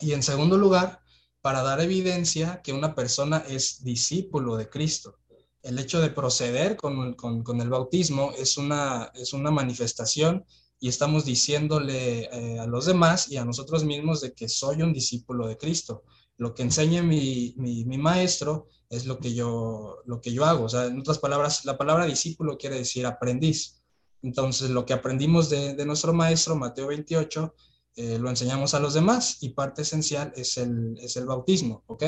Y 0.00 0.12
en 0.12 0.22
segundo 0.22 0.56
lugar, 0.56 1.00
para 1.42 1.62
dar 1.62 1.80
evidencia 1.80 2.62
que 2.62 2.72
una 2.72 2.94
persona 2.94 3.44
es 3.48 3.82
discípulo 3.82 4.56
de 4.56 4.70
Cristo. 4.70 5.18
El 5.62 5.78
hecho 5.78 6.00
de 6.00 6.10
proceder 6.10 6.76
con, 6.76 7.60
el 7.60 7.68
bautismo 7.68 8.32
es 8.38 8.56
una, 8.56 9.10
es 9.14 9.32
una 9.32 9.50
manifestación 9.50 10.44
y 10.80 10.88
estamos 10.88 11.24
diciéndole 11.24 12.24
eh, 12.24 12.58
a 12.58 12.66
los 12.66 12.86
demás 12.86 13.30
y 13.30 13.36
a 13.36 13.44
nosotros 13.44 13.84
mismos 13.84 14.20
de 14.20 14.32
que 14.34 14.48
soy 14.48 14.82
un 14.82 14.92
discípulo 14.92 15.46
de 15.46 15.56
Cristo. 15.56 16.04
Lo 16.36 16.54
que 16.54 16.62
enseña 16.62 17.02
mi, 17.02 17.54
maestro 17.98 18.68
es 18.88 19.06
lo 19.06 19.18
que, 19.18 19.34
yo, 19.34 19.98
lo 20.06 20.20
que 20.20 20.32
yo 20.32 20.44
hago. 20.44 20.64
O 20.64 20.68
sea, 20.68 20.86
en 20.86 20.98
otras 20.98 21.18
palabras, 21.18 21.64
la 21.64 21.78
palabra 21.78 22.06
discípulo 22.06 22.58
quiere 22.58 22.76
decir 22.76 23.06
aprendiz. 23.06 23.80
Entonces, 24.22 24.70
lo 24.70 24.86
que 24.86 24.92
aprendimos 24.92 25.50
de, 25.50 25.74
de 25.74 25.86
nuestro 25.86 26.12
maestro, 26.12 26.56
Mateo 26.56 26.88
28, 26.88 27.54
eh, 27.96 28.18
lo 28.18 28.30
enseñamos 28.30 28.74
a 28.74 28.80
los 28.80 28.94
demás 28.94 29.38
y 29.42 29.50
parte 29.50 29.82
esencial 29.82 30.32
es 30.36 30.56
el, 30.56 30.98
es 30.98 31.16
el 31.16 31.26
bautismo, 31.26 31.84
¿ok? 31.86 32.04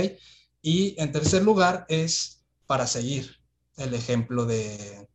Y 0.62 1.00
en 1.00 1.12
tercer 1.12 1.42
lugar 1.42 1.84
es 1.88 2.44
para 2.66 2.86
seguir 2.86 3.36
el 3.76 3.92
ejemplo 3.92 4.46
de, 4.46 5.08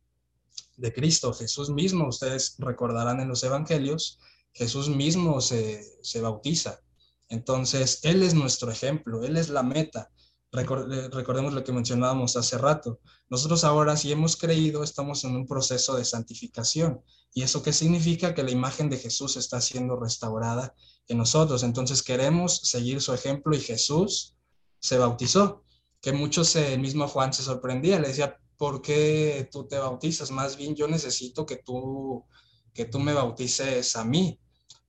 de 0.76 0.92
Cristo. 0.92 1.32
Jesús 1.32 1.70
mismo, 1.70 2.08
ustedes 2.08 2.54
recordarán 2.58 3.20
en 3.20 3.28
los 3.28 3.42
evangelios, 3.42 4.18
Jesús 4.52 4.88
mismo 4.88 5.40
se, 5.40 5.84
se 6.02 6.20
bautiza. 6.20 6.80
Entonces, 7.28 8.00
Él 8.02 8.22
es 8.22 8.34
nuestro 8.34 8.70
ejemplo, 8.70 9.24
Él 9.24 9.36
es 9.36 9.48
la 9.48 9.62
meta. 9.62 10.10
Recordemos 10.52 11.52
lo 11.52 11.62
que 11.62 11.72
mencionábamos 11.72 12.36
hace 12.36 12.58
rato. 12.58 12.98
Nosotros 13.28 13.62
ahora, 13.62 13.96
si 13.96 14.10
hemos 14.10 14.36
creído, 14.36 14.82
estamos 14.82 15.22
en 15.22 15.36
un 15.36 15.46
proceso 15.46 15.96
de 15.96 16.04
santificación. 16.04 17.02
¿Y 17.32 17.42
eso 17.42 17.62
qué 17.62 17.72
significa? 17.72 18.34
Que 18.34 18.42
la 18.42 18.50
imagen 18.50 18.90
de 18.90 18.98
Jesús 18.98 19.36
está 19.36 19.60
siendo 19.60 19.94
restaurada 19.94 20.74
en 21.06 21.18
nosotros. 21.18 21.62
Entonces 21.62 22.02
queremos 22.02 22.62
seguir 22.64 23.00
su 23.00 23.14
ejemplo 23.14 23.54
y 23.54 23.60
Jesús 23.60 24.34
se 24.80 24.98
bautizó. 24.98 25.62
Que 26.00 26.12
muchos, 26.12 26.56
el 26.56 26.80
mismo 26.80 27.06
Juan 27.06 27.32
se 27.32 27.44
sorprendía, 27.44 28.00
le 28.00 28.08
decía, 28.08 28.36
¿por 28.56 28.82
qué 28.82 29.48
tú 29.52 29.68
te 29.68 29.78
bautizas? 29.78 30.32
Más 30.32 30.56
bien 30.56 30.74
yo 30.74 30.88
necesito 30.88 31.46
que 31.46 31.56
tú, 31.56 32.24
que 32.74 32.86
tú 32.86 32.98
me 32.98 33.12
bautices 33.12 33.94
a 33.94 34.04
mí. 34.04 34.40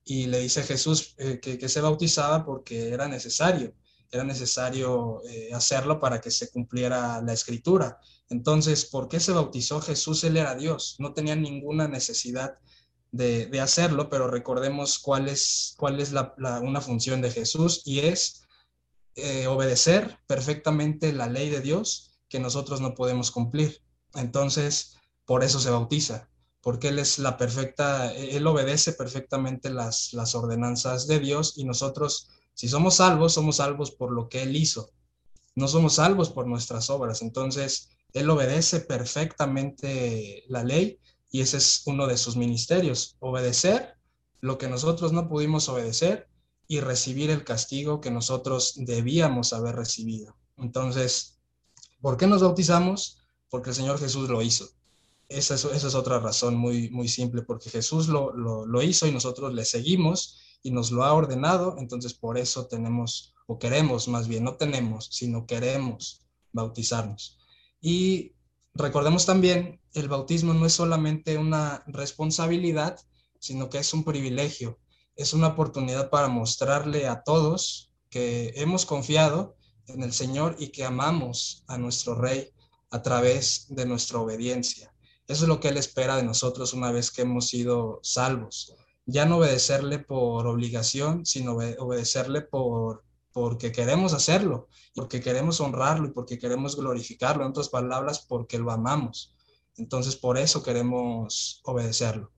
Y 0.04 0.26
le 0.26 0.40
dice 0.40 0.64
Jesús 0.64 1.14
eh, 1.18 1.38
que, 1.40 1.56
que 1.56 1.68
se 1.68 1.80
bautizaba 1.80 2.44
porque 2.44 2.88
era 2.88 3.06
necesario 3.06 3.72
era 4.12 4.24
necesario 4.24 5.22
eh, 5.24 5.50
hacerlo 5.54 5.98
para 5.98 6.20
que 6.20 6.30
se 6.30 6.50
cumpliera 6.50 7.22
la 7.22 7.32
escritura. 7.32 7.98
Entonces, 8.28 8.84
¿por 8.84 9.08
qué 9.08 9.18
se 9.18 9.32
bautizó 9.32 9.80
Jesús? 9.80 10.22
Él 10.24 10.36
era 10.36 10.54
Dios, 10.54 10.96
no 10.98 11.14
tenía 11.14 11.34
ninguna 11.34 11.88
necesidad 11.88 12.58
de, 13.10 13.60
hacerlo, 13.60 14.08
pero 14.08 14.28
recordemos 14.28 14.98
cuál 14.98 15.28
es, 15.28 15.74
cuál 15.78 16.00
es 16.00 16.12
la, 16.12 16.34
una 16.62 16.80
función 16.80 17.22
de 17.22 17.30
Jesús 17.30 17.82
y 17.84 18.00
es 18.00 18.42
eh, 19.16 19.46
obedecer 19.46 20.18
perfectamente 20.26 21.12
la 21.12 21.26
ley 21.26 21.50
de 21.50 21.60
Dios 21.60 22.18
que 22.28 22.38
nosotros 22.38 22.80
no 22.80 22.94
podemos 22.94 23.30
cumplir. 23.30 23.82
Entonces, 24.14 24.96
por 25.24 25.42
eso 25.42 25.58
se 25.58 25.70
bautiza, 25.70 26.28
porque 26.60 26.88
Él 26.88 26.98
es 26.98 27.18
la 27.18 27.38
perfecta, 27.38 28.12
Él 28.12 28.46
obedece 28.46 28.92
perfectamente 28.92 29.70
las, 29.70 30.12
las 30.12 30.34
ordenanzas 30.34 31.06
de 31.06 31.18
Dios 31.18 31.54
y 31.56 31.64
nosotros 31.64 32.28
si 32.54 32.68
somos 32.68 32.96
salvos, 32.96 33.34
somos 33.34 33.56
salvos 33.56 33.90
por 33.90 34.12
lo 34.12 34.28
que 34.28 34.42
Él 34.42 34.56
hizo. 34.56 34.90
No 35.54 35.68
somos 35.68 35.94
salvos 35.94 36.30
por 36.30 36.46
nuestras 36.46 36.90
obras. 36.90 37.22
Entonces, 37.22 37.90
Él 38.12 38.28
obedece 38.30 38.80
perfectamente 38.80 40.44
la 40.48 40.64
ley 40.64 40.98
y 41.30 41.40
ese 41.40 41.56
es 41.58 41.82
uno 41.86 42.06
de 42.06 42.16
sus 42.16 42.36
ministerios. 42.36 43.16
Obedecer 43.20 43.96
lo 44.40 44.58
que 44.58 44.68
nosotros 44.68 45.12
no 45.12 45.28
pudimos 45.28 45.68
obedecer 45.68 46.28
y 46.68 46.80
recibir 46.80 47.30
el 47.30 47.44
castigo 47.44 48.00
que 48.00 48.10
nosotros 48.10 48.74
debíamos 48.76 49.52
haber 49.52 49.76
recibido. 49.76 50.36
Entonces, 50.56 51.38
¿por 52.00 52.16
qué 52.16 52.26
nos 52.26 52.42
bautizamos? 52.42 53.18
Porque 53.48 53.70
el 53.70 53.76
Señor 53.76 53.98
Jesús 53.98 54.28
lo 54.28 54.42
hizo. 54.42 54.68
Esa 55.28 55.54
es, 55.54 55.94
otra 55.94 56.18
razón 56.18 56.56
muy, 56.56 56.90
muy 56.90 57.08
simple, 57.08 57.42
porque 57.42 57.70
Jesús 57.70 58.08
lo 58.08 58.82
hizo 58.82 59.06
y 59.06 59.12
nosotros 59.12 59.54
le 59.54 59.64
seguimos 59.64 60.38
y 60.62 60.70
nos 60.70 60.90
lo 60.90 61.04
ha 61.04 61.12
ordenado, 61.12 61.76
entonces 61.78 62.14
por 62.14 62.38
eso 62.38 62.66
tenemos, 62.66 63.34
o 63.46 63.58
queremos 63.58 64.08
más 64.08 64.28
bien, 64.28 64.44
no 64.44 64.54
tenemos, 64.54 65.08
sino 65.10 65.46
queremos 65.46 66.20
bautizarnos. 66.52 67.38
Y 67.80 68.32
recordemos 68.74 69.26
también, 69.26 69.80
el 69.94 70.08
bautismo 70.08 70.54
no 70.54 70.66
es 70.66 70.72
solamente 70.72 71.36
una 71.36 71.82
responsabilidad, 71.86 73.00
sino 73.38 73.68
que 73.68 73.78
es 73.78 73.92
un 73.92 74.04
privilegio, 74.04 74.78
es 75.16 75.34
una 75.34 75.48
oportunidad 75.48 76.10
para 76.10 76.28
mostrarle 76.28 77.08
a 77.08 77.22
todos 77.22 77.90
que 78.08 78.52
hemos 78.56 78.86
confiado 78.86 79.56
en 79.88 80.02
el 80.02 80.12
Señor 80.12 80.56
y 80.58 80.68
que 80.68 80.84
amamos 80.84 81.64
a 81.66 81.76
nuestro 81.76 82.14
Rey 82.14 82.50
a 82.90 83.02
través 83.02 83.66
de 83.68 83.84
nuestra 83.84 84.20
obediencia. 84.20 84.94
Eso 85.26 85.44
es 85.44 85.48
lo 85.48 85.60
que 85.60 85.68
Él 85.68 85.76
espera 85.76 86.16
de 86.16 86.22
nosotros 86.22 86.72
una 86.72 86.92
vez 86.92 87.10
que 87.10 87.22
hemos 87.22 87.48
sido 87.48 88.00
salvos 88.02 88.74
ya 89.06 89.26
no 89.26 89.38
obedecerle 89.38 89.98
por 89.98 90.46
obligación, 90.46 91.26
sino 91.26 91.52
obedecerle 91.52 92.42
por 92.42 93.04
porque 93.32 93.72
queremos 93.72 94.12
hacerlo, 94.12 94.68
porque 94.94 95.20
queremos 95.20 95.60
honrarlo 95.60 96.08
y 96.08 96.10
porque 96.10 96.38
queremos 96.38 96.76
glorificarlo, 96.76 97.44
en 97.44 97.50
otras 97.50 97.68
palabras, 97.68 98.20
porque 98.20 98.58
lo 98.58 98.70
amamos. 98.70 99.34
Entonces, 99.76 100.16
por 100.16 100.36
eso 100.38 100.62
queremos 100.62 101.60
obedecerlo. 101.64 102.30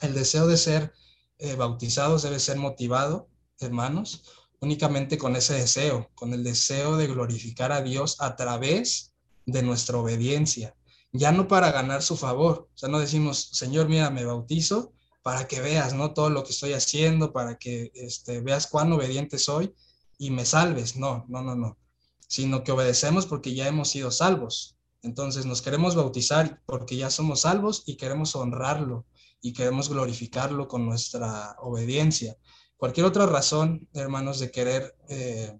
El 0.00 0.14
deseo 0.14 0.46
de 0.46 0.56
ser 0.56 0.92
eh, 1.38 1.56
bautizados 1.56 2.22
debe 2.22 2.38
ser 2.38 2.58
motivado, 2.58 3.28
hermanos, 3.58 4.22
únicamente 4.60 5.18
con 5.18 5.36
ese 5.36 5.54
deseo, 5.54 6.10
con 6.14 6.32
el 6.32 6.44
deseo 6.44 6.96
de 6.96 7.08
glorificar 7.08 7.72
a 7.72 7.82
Dios 7.82 8.16
a 8.20 8.36
través 8.36 9.12
de 9.46 9.62
nuestra 9.62 9.98
obediencia, 9.98 10.76
ya 11.12 11.32
no 11.32 11.48
para 11.48 11.72
ganar 11.72 12.02
su 12.02 12.16
favor. 12.16 12.68
O 12.72 12.78
sea, 12.78 12.88
no 12.88 13.00
decimos, 13.00 13.48
Señor, 13.52 13.88
mira, 13.88 14.10
me 14.10 14.24
bautizo 14.24 14.92
para 15.22 15.46
que 15.46 15.60
veas, 15.60 15.94
¿no? 15.94 16.12
Todo 16.12 16.30
lo 16.30 16.44
que 16.44 16.52
estoy 16.52 16.72
haciendo, 16.72 17.32
para 17.32 17.58
que 17.58 17.90
este, 17.94 18.40
veas 18.40 18.66
cuán 18.66 18.92
obediente 18.92 19.38
soy 19.38 19.74
y 20.18 20.30
me 20.30 20.44
salves. 20.44 20.96
No, 20.96 21.24
no, 21.28 21.42
no, 21.42 21.54
no. 21.54 21.78
Sino 22.26 22.64
que 22.64 22.72
obedecemos 22.72 23.26
porque 23.26 23.54
ya 23.54 23.68
hemos 23.68 23.90
sido 23.90 24.10
salvos. 24.10 24.76
Entonces 25.02 25.46
nos 25.46 25.62
queremos 25.62 25.94
bautizar 25.94 26.62
porque 26.66 26.96
ya 26.96 27.10
somos 27.10 27.42
salvos 27.42 27.82
y 27.86 27.96
queremos 27.96 28.34
honrarlo 28.36 29.06
y 29.40 29.52
queremos 29.52 29.88
glorificarlo 29.88 30.68
con 30.68 30.84
nuestra 30.84 31.56
obediencia. 31.60 32.36
Cualquier 32.76 33.06
otra 33.06 33.26
razón, 33.26 33.88
hermanos, 33.92 34.38
de 34.38 34.50
querer 34.50 34.94
eh, 35.08 35.58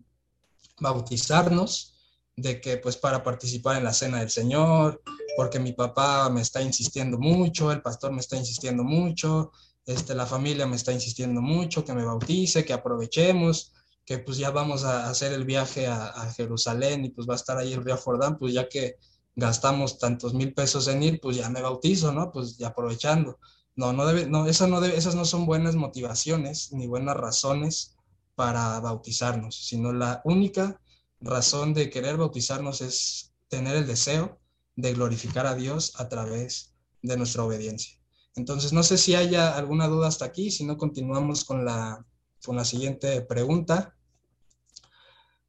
bautizarnos, 0.78 1.94
de 2.40 2.60
que 2.60 2.78
pues 2.78 2.96
para 2.96 3.22
participar 3.22 3.76
en 3.76 3.84
la 3.84 3.92
cena 3.92 4.20
del 4.20 4.30
Señor, 4.30 5.02
porque 5.36 5.58
mi 5.58 5.72
papá 5.72 6.28
me 6.30 6.40
está 6.40 6.62
insistiendo 6.62 7.18
mucho, 7.18 7.70
el 7.70 7.82
pastor 7.82 8.12
me 8.12 8.20
está 8.20 8.36
insistiendo 8.36 8.82
mucho, 8.82 9.52
este, 9.86 10.14
la 10.14 10.26
familia 10.26 10.66
me 10.66 10.76
está 10.76 10.92
insistiendo 10.92 11.40
mucho, 11.40 11.84
que 11.84 11.92
me 11.92 12.04
bautice, 12.04 12.64
que 12.64 12.72
aprovechemos, 12.72 13.72
que 14.04 14.18
pues 14.18 14.38
ya 14.38 14.50
vamos 14.50 14.84
a 14.84 15.08
hacer 15.08 15.32
el 15.32 15.44
viaje 15.44 15.86
a, 15.86 16.32
Jerusalén 16.36 17.04
y 17.04 17.10
pues 17.10 17.28
va 17.28 17.34
a 17.34 17.36
estar 17.36 17.58
ahí 17.58 17.72
el 17.72 17.84
río 17.84 17.96
Jordán, 17.96 18.38
pues 18.38 18.54
ya 18.54 18.68
que 18.68 18.96
gastamos 19.36 19.98
tantos 19.98 20.34
mil 20.34 20.54
pesos 20.54 20.88
en 20.88 21.02
ir, 21.02 21.20
pues 21.20 21.36
ya 21.36 21.48
me 21.48 21.62
bautizo, 21.62 22.12
¿no? 22.12 22.30
Pues 22.32 22.56
ya 22.56 22.68
aprovechando. 22.68 23.38
No, 23.76 23.92
no 23.92 24.06
debe, 24.06 24.26
no, 24.26 24.46
eso 24.46 24.66
no 24.66 24.84
esas 24.84 25.14
no 25.14 25.24
son 25.24 25.46
buenas 25.46 25.76
motivaciones 25.76 26.72
ni 26.72 26.86
buenas 26.86 27.16
razones 27.16 27.96
para 28.34 28.80
bautizarnos, 28.80 29.56
sino 29.56 29.92
la 29.92 30.22
única 30.24 30.80
razón 31.20 31.74
de 31.74 31.90
querer 31.90 32.16
bautizarnos 32.16 32.80
es 32.80 33.32
tener 33.48 33.76
el 33.76 33.86
deseo 33.86 34.40
de 34.76 34.94
glorificar 34.94 35.46
a 35.46 35.54
Dios 35.54 35.92
a 35.96 36.08
través 36.08 36.74
de 37.02 37.16
nuestra 37.16 37.44
obediencia. 37.44 37.98
Entonces, 38.36 38.72
no 38.72 38.82
sé 38.82 38.96
si 38.96 39.14
haya 39.14 39.56
alguna 39.56 39.88
duda 39.88 40.08
hasta 40.08 40.24
aquí, 40.24 40.50
si 40.50 40.64
no 40.64 40.76
continuamos 40.76 41.44
con 41.44 41.64
la, 41.64 42.04
con 42.44 42.56
la 42.56 42.64
siguiente 42.64 43.20
pregunta. 43.22 43.96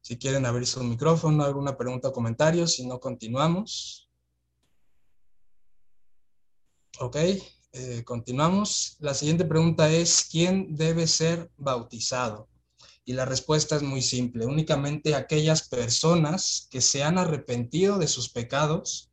Si 0.00 0.18
quieren 0.18 0.46
abrir 0.46 0.66
su 0.66 0.82
micrófono, 0.82 1.44
alguna 1.44 1.76
pregunta 1.76 2.08
o 2.08 2.12
comentario, 2.12 2.66
si 2.66 2.86
no 2.86 2.98
continuamos. 2.98 4.10
Ok, 6.98 7.16
eh, 7.72 8.02
continuamos. 8.04 8.96
La 8.98 9.14
siguiente 9.14 9.44
pregunta 9.44 9.88
es, 9.90 10.26
¿quién 10.30 10.76
debe 10.76 11.06
ser 11.06 11.50
bautizado? 11.56 12.48
Y 13.04 13.14
la 13.14 13.24
respuesta 13.24 13.76
es 13.76 13.82
muy 13.82 14.00
simple, 14.00 14.46
únicamente 14.46 15.14
aquellas 15.14 15.68
personas 15.68 16.68
que 16.70 16.80
se 16.80 17.02
han 17.02 17.18
arrepentido 17.18 17.98
de 17.98 18.06
sus 18.06 18.28
pecados 18.28 19.10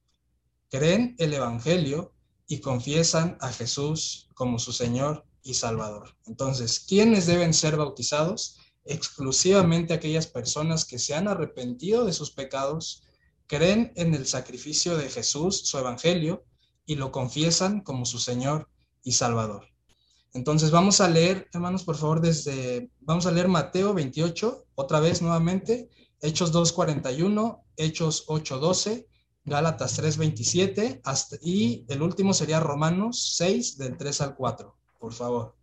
creen 0.69 1.15
el 1.17 1.34
Evangelio 1.34 2.13
y 2.47 2.60
confiesan 2.60 3.38
a 3.41 3.52
Jesús 3.52 4.30
como 4.36 4.60
su 4.60 4.71
Señor 4.73 5.25
y 5.43 5.56
Salvador. 5.56 6.15
Entonces, 6.28 6.80
¿quiénes 6.80 7.25
deben 7.25 7.54
ser 7.54 7.78
bautizados? 7.78 8.58
Exclusivamente 8.86 9.93
aquellas 9.93 10.28
personas 10.28 10.86
que 10.86 10.99
se 10.99 11.15
han 11.15 11.28
arrepentido 11.28 12.06
de 12.06 12.13
sus 12.13 12.32
pecados, 12.32 13.04
creen 13.47 13.91
en 13.95 14.13
el 14.13 14.28
sacrificio 14.28 14.97
de 14.97 15.10
Jesús, 15.10 15.62
su 15.65 15.78
Evangelio, 15.78 16.43
y 16.86 16.95
lo 16.95 17.12
confiesan 17.12 17.82
como 17.82 18.06
su 18.06 18.19
Señor 18.19 18.69
y 19.04 19.13
Salvador. 19.13 19.67
Entonces 20.34 20.72
vamos 20.72 21.02
a 21.02 21.10
leer, 21.10 21.48
hermanos, 21.54 21.84
por 21.84 21.96
favor, 21.96 22.22
desde, 22.22 22.89
vamos 23.02 23.26
a 23.26 23.32
leer 23.32 23.48
Mateo 23.48 23.94
28, 23.94 24.65
otra 24.76 25.00
vez 25.00 25.22
nuevamente, 25.22 25.89
Hechos 26.22 26.54
2.41, 26.54 27.63
Hechos 27.78 28.28
8.12, 28.28 29.06
Gálatas 29.46 29.98
3:27 29.98 31.02
hasta, 31.04 31.38
y 31.42 31.86
el 31.89 32.02
último 32.02 32.34
sería 32.34 32.60
Romanos 32.60 33.36
6 33.38 33.78
del 33.78 33.98
3 33.98 34.22
al 34.22 34.36
4, 34.36 34.76
por 35.00 35.13
favor. 35.13 35.56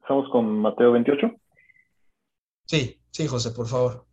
¿Estamos 0.00 0.30
con 0.30 0.60
Mateo 0.60 0.92
28? 0.92 1.32
Sí, 2.66 3.00
sí, 3.10 3.26
José, 3.26 3.50
por 3.50 3.66
favor. 3.66 4.04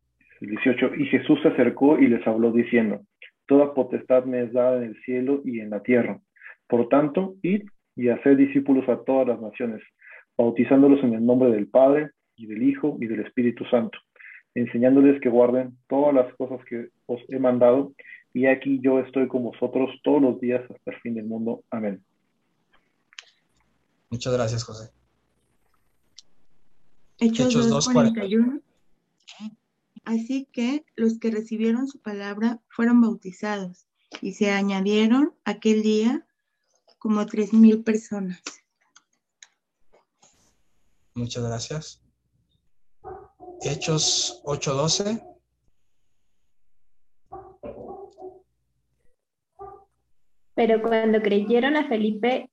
18. 0.41 0.95
Y 0.95 1.05
Jesús 1.05 1.39
se 1.41 1.49
acercó 1.49 1.99
y 1.99 2.07
les 2.07 2.25
habló 2.27 2.51
diciendo, 2.51 3.01
Toda 3.47 3.73
potestad 3.73 4.25
me 4.25 4.43
es 4.43 4.53
dada 4.53 4.77
en 4.77 4.83
el 4.83 5.03
cielo 5.03 5.41
y 5.45 5.59
en 5.59 5.69
la 5.69 5.83
tierra. 5.83 6.19
Por 6.67 6.89
tanto, 6.89 7.35
id 7.43 7.63
y 7.95 8.09
haced 8.09 8.37
discípulos 8.37 8.87
a 8.89 9.03
todas 9.03 9.27
las 9.27 9.41
naciones, 9.41 9.81
bautizándolos 10.37 11.03
en 11.03 11.13
el 11.13 11.25
nombre 11.25 11.51
del 11.51 11.67
Padre 11.67 12.11
y 12.35 12.47
del 12.47 12.63
Hijo 12.63 12.97
y 12.99 13.07
del 13.07 13.21
Espíritu 13.21 13.65
Santo 13.65 13.97
enseñándoles 14.55 15.21
que 15.21 15.29
guarden 15.29 15.77
todas 15.87 16.13
las 16.13 16.33
cosas 16.35 16.65
que 16.67 16.89
os 17.05 17.21
he 17.27 17.37
mandado, 17.37 17.93
y 18.33 18.47
aquí 18.47 18.79
yo 18.81 18.99
estoy 18.99 19.27
con 19.27 19.43
vosotros 19.43 19.89
todos 20.03 20.21
los 20.21 20.39
días 20.39 20.61
hasta 20.63 20.91
el 20.91 20.99
fin 21.01 21.13
del 21.13 21.25
mundo. 21.25 21.63
Amén. 21.69 22.03
Muchas 24.09 24.33
gracias, 24.33 24.63
José. 24.63 24.91
Hechos, 27.19 27.55
2.41. 27.55 28.61
Así 30.05 30.47
que 30.51 30.85
los 30.95 31.19
que 31.19 31.31
recibieron 31.31 31.87
su 31.87 31.99
palabra 31.99 32.59
fueron 32.69 33.01
bautizados 33.01 33.87
y 34.21 34.33
se 34.33 34.51
añadieron 34.51 35.33
aquel 35.43 35.81
día 35.81 36.25
como 36.97 37.25
tres 37.25 37.53
mil 37.53 37.83
personas. 37.83 38.41
Muchas 41.13 41.43
gracias. 41.43 42.01
Hechos 43.61 44.41
8:12. 44.43 45.21
Pero 50.55 50.81
cuando 50.81 51.21
creyeron 51.21 51.75
a 51.75 51.87
Felipe, 51.87 52.49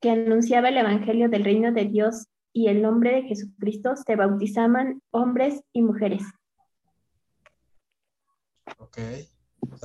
que 0.00 0.10
anunciaba 0.10 0.68
el 0.68 0.76
Evangelio 0.76 1.28
del 1.28 1.44
reino 1.44 1.72
de 1.72 1.86
Dios 1.86 2.26
y 2.52 2.68
el 2.68 2.82
nombre 2.82 3.12
de 3.12 3.22
Jesucristo, 3.22 3.96
se 3.96 4.16
bautizaban 4.16 5.02
hombres 5.10 5.62
y 5.72 5.82
mujeres. 5.82 6.22
Ok. 8.78 8.98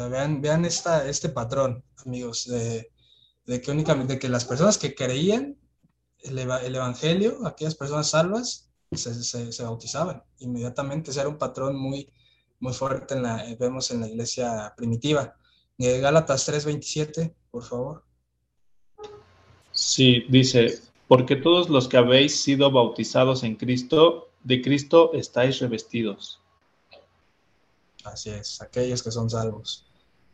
vean 0.09 0.41
vean 0.41 0.65
esta, 0.65 1.07
este 1.07 1.29
patrón, 1.29 1.83
amigos, 2.05 2.49
de, 3.45 3.61
que 3.61 3.71
únicamente 3.71 4.19
que 4.19 4.29
las 4.29 4.45
personas 4.45 4.77
que 4.77 4.95
creían 4.95 5.57
el, 6.19 6.37
el 6.39 6.75
Evangelio, 6.75 7.45
aquellas 7.45 7.75
personas 7.75 8.09
salvas, 8.09 8.71
se, 8.97 9.63
bautizaban 9.63 10.23
inmediatamente. 10.39 11.11
Ese 11.11 11.21
era 11.21 11.29
un 11.29 11.37
patrón 11.37 11.75
muy, 11.75 12.11
muy 12.59 12.73
fuerte, 12.73 13.15
en 13.15 13.23
la, 13.23 13.55
vemos 13.59 13.91
en 13.91 14.01
la 14.01 14.07
iglesia 14.07 14.73
primitiva. 14.75 15.35
Eh, 15.77 15.99
Gálatas 15.99 16.47
3:27, 16.47 17.33
por 17.49 17.63
favor. 17.63 18.03
Sí, 19.71 20.25
dice, 20.29 20.79
porque 21.07 21.35
todos 21.35 21.69
los 21.69 21.87
que 21.87 21.97
habéis 21.97 22.41
sido 22.41 22.71
bautizados 22.71 23.43
en 23.43 23.55
Cristo, 23.55 24.29
de 24.43 24.61
Cristo 24.61 25.13
estáis 25.13 25.59
revestidos. 25.59 26.39
Así 28.03 28.29
es, 28.31 28.61
aquellos 28.61 29.01
que 29.03 29.11
son 29.11 29.29
salvos. 29.29 29.85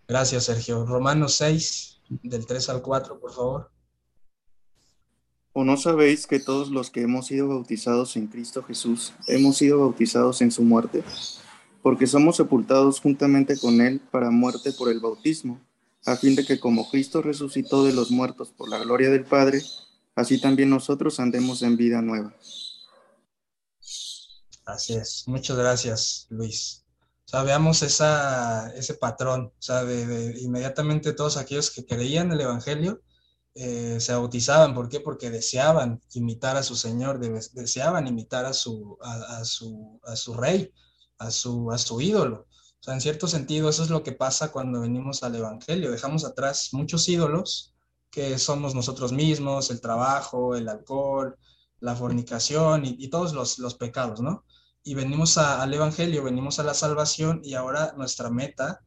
Gracias, 0.07 0.45
Sergio. 0.45 0.85
Romanos 0.85 1.35
6, 1.35 1.96
del 2.09 2.45
3 2.45 2.69
al 2.69 2.81
4, 2.81 3.19
por 3.19 3.33
favor. 3.33 3.71
¿O 5.53 5.63
no 5.63 5.75
sabéis 5.75 6.27
que 6.27 6.39
todos 6.39 6.69
los 6.69 6.91
que 6.91 7.01
hemos 7.01 7.27
sido 7.27 7.47
bautizados 7.47 8.15
en 8.15 8.27
Cristo 8.27 8.61
Jesús 8.61 9.13
hemos 9.27 9.57
sido 9.57 9.79
bautizados 9.79 10.41
en 10.41 10.51
su 10.51 10.61
muerte? 10.61 11.03
Porque 11.81 12.05
somos 12.05 12.35
sepultados 12.35 12.99
juntamente 12.99 13.57
con 13.57 13.81
Él 13.81 13.99
para 14.11 14.29
muerte 14.29 14.71
por 14.71 14.89
el 14.91 14.99
bautismo, 14.99 15.59
a 16.05 16.15
fin 16.15 16.35
de 16.35 16.45
que 16.45 16.59
como 16.59 16.89
Cristo 16.89 17.21
resucitó 17.21 17.83
de 17.83 17.93
los 17.93 18.11
muertos 18.11 18.51
por 18.51 18.69
la 18.69 18.77
gloria 18.77 19.09
del 19.09 19.25
Padre, 19.25 19.61
así 20.15 20.39
también 20.39 20.69
nosotros 20.69 21.19
andemos 21.19 21.63
en 21.63 21.75
vida 21.75 22.01
nueva. 22.01 22.35
Así 24.65 24.93
es. 24.93 25.23
Muchas 25.27 25.57
gracias, 25.57 26.27
Luis. 26.29 26.86
O 27.27 27.29
sea, 27.29 27.43
veamos 27.43 27.83
esa, 27.83 28.71
ese 28.75 28.93
patrón, 28.93 29.47
o 29.47 29.61
sea, 29.61 29.83
de, 29.83 30.39
inmediatamente 30.39 31.11
todos 31.11 31.35
aquellos 31.35 31.71
que 31.71 31.85
creían 31.85 32.31
el 32.31 32.39
Evangelio 32.39 33.01
eh, 33.53 33.99
se 33.99 34.13
bautizaban. 34.13 34.73
¿Por 34.73 34.87
qué? 34.87 35.01
Porque 35.01 35.29
deseaban 35.29 36.01
imitar 36.13 36.55
a 36.55 36.63
su 36.63 36.77
Señor, 36.77 37.19
deseaban 37.19 38.07
imitar 38.07 38.45
a 38.45 38.53
su, 38.53 38.97
a, 39.01 39.43
su, 39.43 39.99
a 40.05 40.15
su 40.15 40.35
rey, 40.35 40.71
a 41.17 41.29
su, 41.29 41.69
a 41.69 41.77
su 41.77 41.99
ídolo. 41.99 42.47
O 42.79 42.83
sea, 42.83 42.93
en 42.93 43.01
cierto 43.01 43.27
sentido, 43.27 43.67
eso 43.69 43.83
es 43.83 43.89
lo 43.89 44.03
que 44.03 44.13
pasa 44.13 44.53
cuando 44.53 44.79
venimos 44.79 45.21
al 45.23 45.35
Evangelio. 45.35 45.91
Dejamos 45.91 46.23
atrás 46.23 46.69
muchos 46.71 47.09
ídolos 47.09 47.75
que 48.09 48.37
somos 48.39 48.73
nosotros 48.73 49.11
mismos, 49.11 49.69
el 49.69 49.81
trabajo, 49.81 50.55
el 50.55 50.69
alcohol, 50.69 51.37
la 51.81 51.93
fornicación 51.93 52.83
y, 52.85 53.09
todos 53.09 53.33
los, 53.33 53.59
los 53.59 53.75
pecados, 53.75 54.21
¿no? 54.21 54.45
Y 54.87 54.93
venimos 54.93 55.37
al 55.37 55.73
Evangelio, 55.73 56.23
venimos 56.23 56.59
a 56.59 56.63
la 56.63 56.73
salvación 56.73 57.41
y 57.43 57.55
ahora 57.55 57.93
nuestra 57.97 58.29
meta 58.29 58.79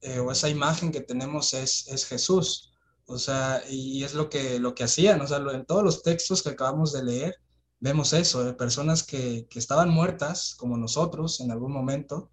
eh, 0.00 0.18
o 0.18 0.32
esa 0.32 0.48
imagen 0.48 0.90
que 0.90 1.00
tenemos 1.00 1.54
es, 1.54 1.86
es 1.86 2.06
Jesús. 2.06 2.72
O 3.06 3.18
sea, 3.18 3.62
y 3.70 4.02
es 4.02 4.14
lo 4.14 4.28
que, 4.28 4.58
lo 4.58 4.74
que 4.74 4.82
hacían, 4.82 5.20
o 5.20 5.28
sea, 5.28 5.36
en 5.36 5.64
todos 5.64 5.84
los 5.84 6.02
textos 6.02 6.42
que 6.42 6.48
acabamos 6.48 6.92
de 6.92 7.04
leer, 7.04 7.36
vemos 7.78 8.12
eso, 8.14 8.42
de 8.42 8.54
personas 8.54 9.04
que, 9.04 9.46
que 9.48 9.60
estaban 9.60 9.90
muertas, 9.90 10.56
como 10.56 10.76
nosotros 10.76 11.38
en 11.38 11.52
algún 11.52 11.70
momento, 11.70 12.32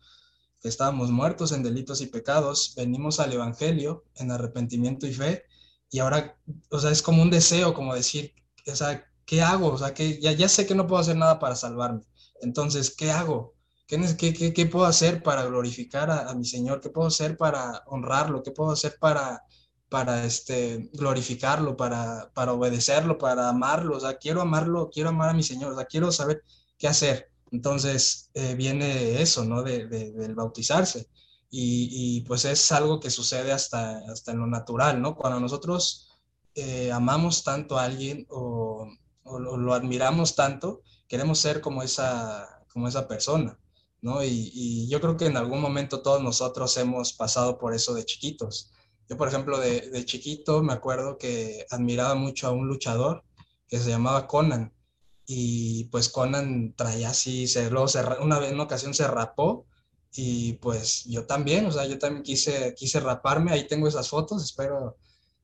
que 0.60 0.70
estábamos 0.70 1.12
muertos 1.12 1.52
en 1.52 1.62
delitos 1.62 2.02
y 2.02 2.08
pecados, 2.08 2.74
venimos 2.76 3.20
al 3.20 3.34
Evangelio 3.34 4.04
en 4.16 4.32
arrepentimiento 4.32 5.06
y 5.06 5.14
fe, 5.14 5.44
y 5.92 6.00
ahora, 6.00 6.40
o 6.72 6.80
sea, 6.80 6.90
es 6.90 7.04
como 7.04 7.22
un 7.22 7.30
deseo, 7.30 7.76
como 7.76 7.94
decir, 7.94 8.34
o 8.66 8.76
sea, 8.76 9.06
¿qué 9.26 9.44
hago? 9.44 9.68
O 9.74 9.78
sea, 9.78 9.94
que 9.94 10.20
ya, 10.20 10.32
ya 10.32 10.50
sé 10.50 10.66
que 10.66 10.74
no 10.74 10.88
puedo 10.88 11.02
hacer 11.02 11.18
nada 11.18 11.38
para 11.38 11.56
salvarme, 11.56 12.02
entonces, 12.42 12.96
¿qué 12.96 13.12
hago? 13.12 13.56
¿Qué, 13.92 14.54
qué, 14.56 14.66
puedo 14.68 14.86
hacer 14.86 15.22
para 15.22 15.44
glorificar 15.46 16.10
a, 16.12 16.34
mi 16.34 16.46
Señor? 16.46 16.80
¿Qué 16.80 16.90
puedo 16.90 17.10
hacer 17.10 17.36
para 17.36 17.84
honrarlo? 17.88 18.42
¿Qué 18.42 18.52
puedo 18.52 18.72
hacer 18.72 18.96
para, 19.00 19.44
para 19.90 20.24
este, 20.26 20.90
glorificarlo, 20.94 21.76
para, 21.76 22.32
para 22.34 22.54
obedecerlo, 22.54 23.18
para 23.18 23.50
amarlo? 23.50 23.98
O 23.98 24.00
sea, 24.00 24.18
quiero 24.18 24.42
amarlo, 24.42 24.90
quiero 24.90 25.10
amar 25.10 25.30
a 25.30 25.34
mi 25.34 25.44
Señor, 25.44 25.74
o 25.74 25.76
sea, 25.76 25.86
quiero 25.86 26.10
saber 26.14 26.44
qué 26.78 26.88
hacer. 26.88 27.32
Entonces 27.52 28.30
eh, 28.34 28.56
viene 28.56 29.22
eso, 29.22 29.44
¿no? 29.44 29.62
De, 29.62 29.88
del 29.88 30.36
bautizarse. 30.36 31.10
Y, 31.50 32.22
pues 32.22 32.46
es 32.46 32.72
algo 32.72 33.02
que 33.02 33.10
sucede 33.10 33.52
hasta, 33.52 34.00
hasta 34.10 34.32
en 34.32 34.40
lo 34.40 34.48
natural, 34.48 35.02
¿no? 35.02 35.16
Cuando 35.16 35.42
nosotros 35.42 36.08
eh, 36.56 36.94
amamos 36.94 37.44
tanto 37.44 37.78
a 37.78 37.84
alguien 37.84 38.26
o, 38.30 38.88
o 39.24 39.40
lo 39.40 39.74
admiramos 39.74 40.36
tanto, 40.36 40.82
queremos 41.12 41.40
ser 41.40 41.60
como 41.60 41.84
esa, 41.84 42.64
como 42.72 42.88
esa 42.88 43.06
persona, 43.06 43.60
¿no? 44.02 44.24
Y, 44.24 44.88
yo 44.88 45.02
creo 45.02 45.18
que 45.18 45.26
en 45.26 45.36
algún 45.36 45.60
momento 45.60 46.02
todos 46.02 46.24
nosotros 46.24 46.78
hemos 46.78 47.12
pasado 47.12 47.60
por 47.60 47.74
eso 47.74 47.94
de 47.94 48.06
chiquitos. 48.06 48.72
Yo, 49.10 49.18
por 49.18 49.28
ejemplo, 49.28 49.60
de, 49.60 50.06
chiquito 50.06 50.64
me 50.64 50.72
acuerdo 50.72 51.18
que 51.18 51.66
admiraba 51.70 52.16
mucho 52.16 52.48
a 52.48 52.52
un 52.52 52.66
luchador 52.66 53.26
que 53.68 53.78
se 53.78 53.90
llamaba 53.90 54.26
Conan. 54.26 54.74
Y 55.26 55.84
pues 55.92 56.08
Conan 56.08 56.76
traía 56.78 57.10
así, 57.10 57.46
se, 57.46 57.70
luego 57.70 57.88
una 58.22 58.40
vez 58.40 58.48
en 58.48 58.56
una 58.56 58.64
ocasión 58.64 58.94
se 58.94 59.06
rapó 59.06 59.66
y 60.16 60.54
pues 60.54 61.04
yo 61.04 61.26
también, 61.26 61.66
o 61.66 61.74
sea, 61.74 61.86
yo 61.88 62.00
también 62.00 62.24
quise, 62.24 62.74
quise 62.74 63.02
raparme, 63.02 63.52
ahí 63.52 63.68
tengo 63.68 63.86
esas 63.86 64.08
fotos, 64.08 64.46
espero 64.46 64.98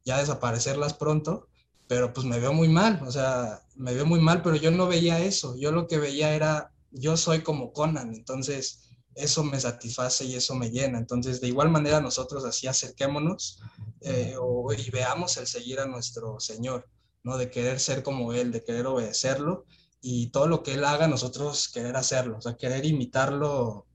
ya 0.06 0.17
desaparecerlas 0.17 0.93
pronto 0.93 1.49
pero 1.88 2.13
pues 2.13 2.26
me 2.26 2.39
veo 2.39 2.54
muy 2.54 2.67
mal, 2.67 3.02
o 3.06 3.12
sea, 3.12 3.63
me 3.76 3.93
veo 3.93 4.06
muy 4.06 4.19
mal, 4.19 4.41
pero 4.41 4.56
yo 4.56 4.71
no 4.71 4.88
veía 4.88 5.19
eso, 5.19 5.56
yo 5.58 5.71
lo 5.71 5.88
que 5.88 5.97
veía 5.97 6.36
era, 6.36 6.71
yo 6.91 7.15
soy 7.15 7.41
como 7.41 7.71
Conan, 7.71 8.13
entonces 8.13 8.88
eso 9.15 9.43
me 9.43 9.60
satisface 9.60 10.26
y 10.26 10.36
eso 10.36 10.54
me 10.54 10.69
llena, 10.69 11.00
entonces 11.00 11.41
de 11.41 11.47
igual 11.47 11.69
manera 11.69 12.02
nosotros 12.02 12.43
así 12.45 12.67
acerquémonos 12.67 13.62
eh, 14.02 14.36
y 14.78 14.91
veamos 14.91 15.38
el 15.38 15.47
seguir 15.47 15.80
a 15.80 15.88
nuestro 15.88 16.39
Señor, 16.39 16.88
¿no? 17.23 17.38
De 17.38 17.50
querer 17.50 17.80
ser 17.80 18.04
como 18.04 18.34
Él, 18.34 18.52
de 18.52 18.63
querer 18.63 18.86
obedecerlo 18.86 19.65
y 20.02 20.28
todo 20.28 20.47
lo 20.47 20.62
que 20.62 20.73
Él 20.73 20.84
haga 20.84 21.08
nosotros 21.08 21.69
querer 21.69 21.95
hacerlo, 21.95 22.38
o 22.38 22.41
sea, 22.41 22.58
querer 22.58 22.86
imitarlo, 22.86 23.88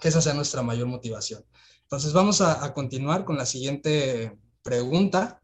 que 0.00 0.08
esa 0.08 0.20
sea 0.20 0.34
nuestra 0.34 0.62
mayor 0.62 0.88
motivación. 0.88 1.44
Entonces 1.82 2.12
vamos 2.12 2.40
a, 2.40 2.64
a 2.64 2.74
continuar 2.74 3.24
con 3.24 3.38
la 3.38 3.46
siguiente 3.46 4.36
pregunta 4.62 5.40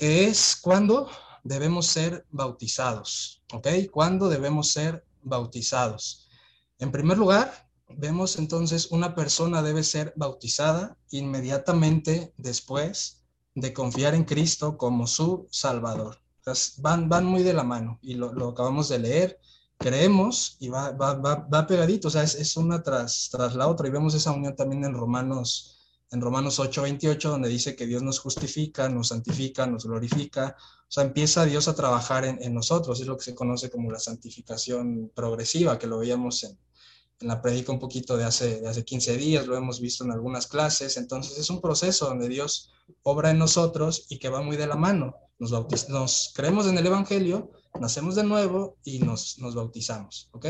que 0.00 0.24
es 0.24 0.56
cuándo 0.56 1.10
debemos 1.44 1.86
ser 1.86 2.24
bautizados, 2.30 3.42
¿ok? 3.52 3.68
¿Cuándo 3.92 4.30
debemos 4.30 4.72
ser 4.72 5.04
bautizados? 5.22 6.26
En 6.78 6.90
primer 6.90 7.18
lugar, 7.18 7.68
vemos 7.86 8.38
entonces 8.38 8.90
una 8.92 9.14
persona 9.14 9.62
debe 9.62 9.84
ser 9.84 10.14
bautizada 10.16 10.96
inmediatamente 11.10 12.32
después 12.38 13.24
de 13.54 13.74
confiar 13.74 14.14
en 14.14 14.24
Cristo 14.24 14.78
como 14.78 15.06
su 15.06 15.46
Salvador. 15.50 16.18
van, 16.78 17.10
van 17.10 17.26
muy 17.26 17.42
de 17.42 17.52
la 17.52 17.62
mano 17.62 17.98
y 18.00 18.14
lo, 18.14 18.48
acabamos 18.48 18.88
de 18.88 19.00
leer, 19.00 19.38
creemos 19.76 20.56
y 20.60 20.70
va, 20.70 20.92
va, 20.92 21.12
va, 21.12 21.66
pegadito, 21.66 22.08
o 22.08 22.10
sea, 22.10 22.22
es, 22.22 22.36
es, 22.36 22.56
una 22.56 22.82
tras, 22.82 23.28
tras 23.30 23.54
la 23.54 23.68
otra 23.68 23.86
y 23.86 23.90
vemos 23.90 24.14
esa 24.14 24.32
unión 24.32 24.56
también 24.56 24.82
en 24.82 24.94
Romanos 24.94 25.79
en 26.12 26.20
Romanos 26.20 26.58
8, 26.58 26.82
28, 26.82 27.30
donde 27.30 27.48
dice 27.48 27.76
que 27.76 27.86
Dios 27.86 28.02
nos 28.02 28.18
justifica, 28.18 28.88
nos 28.88 29.08
santifica, 29.08 29.66
nos 29.66 29.84
glorifica. 29.84 30.56
O 30.58 30.92
sea, 30.92 31.04
empieza 31.04 31.44
Dios 31.44 31.68
a 31.68 31.74
trabajar 31.74 32.24
en, 32.24 32.52
nosotros. 32.52 33.00
Es 33.00 33.06
lo 33.06 33.16
que 33.16 33.24
se 33.24 33.34
conoce 33.34 33.70
como 33.70 33.92
la 33.92 34.00
santificación 34.00 35.12
progresiva, 35.14 35.78
que 35.78 35.86
lo 35.86 35.98
veíamos 35.98 36.42
en, 36.42 36.58
la 37.20 37.40
predica 37.40 37.70
un 37.70 37.78
poquito 37.78 38.16
de 38.16 38.24
hace, 38.24 38.60
de 38.60 38.68
hace 38.68 38.84
15 38.84 39.16
días, 39.18 39.46
lo 39.46 39.56
hemos 39.56 39.80
visto 39.80 40.04
en 40.04 40.10
algunas 40.10 40.46
clases. 40.46 40.96
Entonces, 40.96 41.38
es 41.38 41.50
un 41.50 41.60
proceso 41.60 42.06
donde 42.06 42.28
Dios 42.28 42.72
obra 43.02 43.30
en 43.30 43.38
nosotros 43.38 44.06
y 44.08 44.18
que 44.18 44.30
va 44.30 44.42
muy 44.42 44.56
de 44.56 44.66
la 44.66 44.76
mano. 44.76 45.14
Nos, 45.38 45.52
nos 45.88 46.32
creemos 46.34 46.66
en 46.66 46.78
el 46.78 46.86
Evangelio, 46.86 47.50
nacemos 47.78 48.14
de 48.16 48.24
nuevo 48.24 48.78
y 48.84 48.98
nos, 49.00 49.38
nos 49.38 49.54
bautizamos. 49.54 50.28
¿ok? 50.32 50.46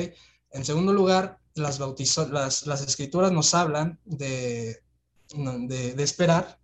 En 0.52 0.64
segundo 0.64 0.92
lugar, 0.92 1.38
las, 1.54 1.80
las, 1.80 2.66
las 2.66 2.82
escrituras 2.82 3.32
nos 3.32 3.52
hablan 3.52 4.00
de 4.04 4.80
de, 5.34 6.02
esperar 6.02 6.58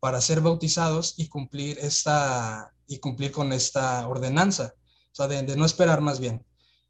para 0.00 0.20
ser 0.20 0.40
bautizados 0.40 1.14
y 1.16 1.28
cumplir, 1.28 1.78
esta, 1.78 2.72
y 2.86 2.98
cumplir 2.98 3.32
con 3.32 3.52
esta 3.52 4.06
ordenanza, 4.08 4.74
o 5.12 5.14
sea, 5.14 5.28
de, 5.28 5.56
no 5.56 5.64
esperar 5.64 6.00
más 6.00 6.20
bien. 6.20 6.44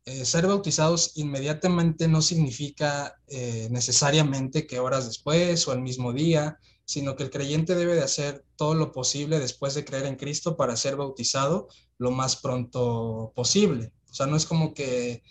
Eh, 0.05 0.25
ser 0.25 0.47
bautizados 0.47 1.13
inmediatamente 1.15 2.09
no 2.09 2.23
significa 2.23 3.15
eh, 3.29 3.69
necesariamente 3.71 4.67
que 4.67 4.81
horas 4.81 5.07
después 5.07 5.69
o 5.69 5.73
el 5.73 5.81
mismo 5.81 6.13
día, 6.13 6.59
sino 6.85 7.15
que 7.15 7.23
el 7.23 7.31
creyente 7.31 7.77
debe 7.77 7.95
de 7.95 8.03
hacer 8.03 8.45
todo 8.57 8.75
lo 8.75 8.91
posible 8.91 9.39
después 9.39 9.75
de 9.75 9.85
creer 9.85 10.07
en 10.07 10.17
Cristo 10.17 10.57
para 10.57 10.77
ser 10.77 10.97
bautizado 10.97 11.69
lo 11.99 12.11
más 12.11 12.37
pronto 12.37 13.33
posible. 13.37 13.93
O 14.11 14.15
sea, 14.15 14.27
no 14.27 14.37
es 14.37 14.45
como 14.45 14.75
que 14.75 15.23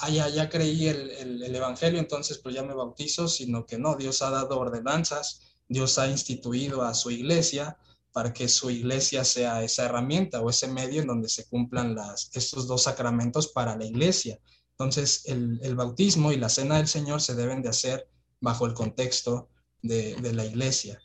ah, 0.00 0.10
ya, 0.10 0.48
creí 0.48 0.88
el, 0.88 1.10
el, 1.42 1.54
Evangelio, 1.54 1.98
entonces 1.98 2.38
pues 2.38 2.54
ya 2.54 2.62
me 2.62 2.74
bautizo, 2.74 3.28
sino 3.28 3.66
que 3.66 3.78
no, 3.78 3.96
Dios 3.96 4.22
ha 4.22 4.30
dado 4.30 4.58
ordenanzas, 4.58 5.40
Dios 5.68 5.98
ha 5.98 6.08
instituido 6.08 6.82
a 6.82 6.94
su 6.94 7.10
iglesia 7.10 7.76
para 8.12 8.32
que 8.32 8.48
su 8.48 8.70
iglesia 8.70 9.24
sea 9.24 9.62
esa 9.62 9.84
herramienta 9.84 10.40
o 10.40 10.50
ese 10.50 10.68
medio 10.68 11.00
en 11.00 11.06
donde 11.06 11.28
se 11.28 11.46
cumplan 11.46 11.94
las, 11.94 12.30
estos 12.34 12.66
dos 12.66 12.82
sacramentos 12.82 13.48
para 13.48 13.76
la 13.76 13.84
iglesia. 13.84 14.38
Entonces, 14.72 15.22
el, 15.26 15.60
el 15.62 15.76
bautismo 15.76 16.32
y 16.32 16.36
la 16.36 16.48
cena 16.48 16.78
del 16.78 16.88
Señor 16.88 17.20
se 17.20 17.34
deben 17.34 17.62
de 17.62 17.68
hacer 17.68 18.08
bajo 18.40 18.66
el 18.66 18.74
contexto 18.74 19.48
de, 19.82 20.16
de 20.16 20.32
la 20.32 20.44
iglesia. 20.44 21.00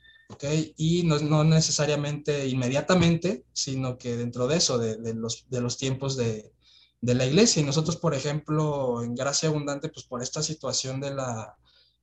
Y 0.78 1.04
no, 1.04 1.20
no, 1.20 1.44
necesariamente 1.44 2.48
inmediatamente, 2.48 3.46
sino 3.54 3.98
que 3.98 4.18
dentro 4.18 4.48
de 4.48 4.58
eso, 4.58 4.80
de, 4.80 4.98
de 4.98 5.14
los, 5.14 5.46
de 5.50 5.62
los 5.62 5.78
tiempos 5.78 6.18
de, 6.18 6.52
de 7.02 7.16
la 7.16 7.26
iglesia. 7.26 7.62
Y 7.62 7.66
nosotros, 7.66 7.98
por 7.98 8.14
ejemplo, 8.14 9.04
en 9.04 9.16
Gracia 9.16 9.50
Abundante, 9.50 9.90
pues 9.90 10.06
por 10.06 10.22
esta 10.22 10.42
situación 10.42 11.00
de 11.00 11.14
la, 11.14 11.58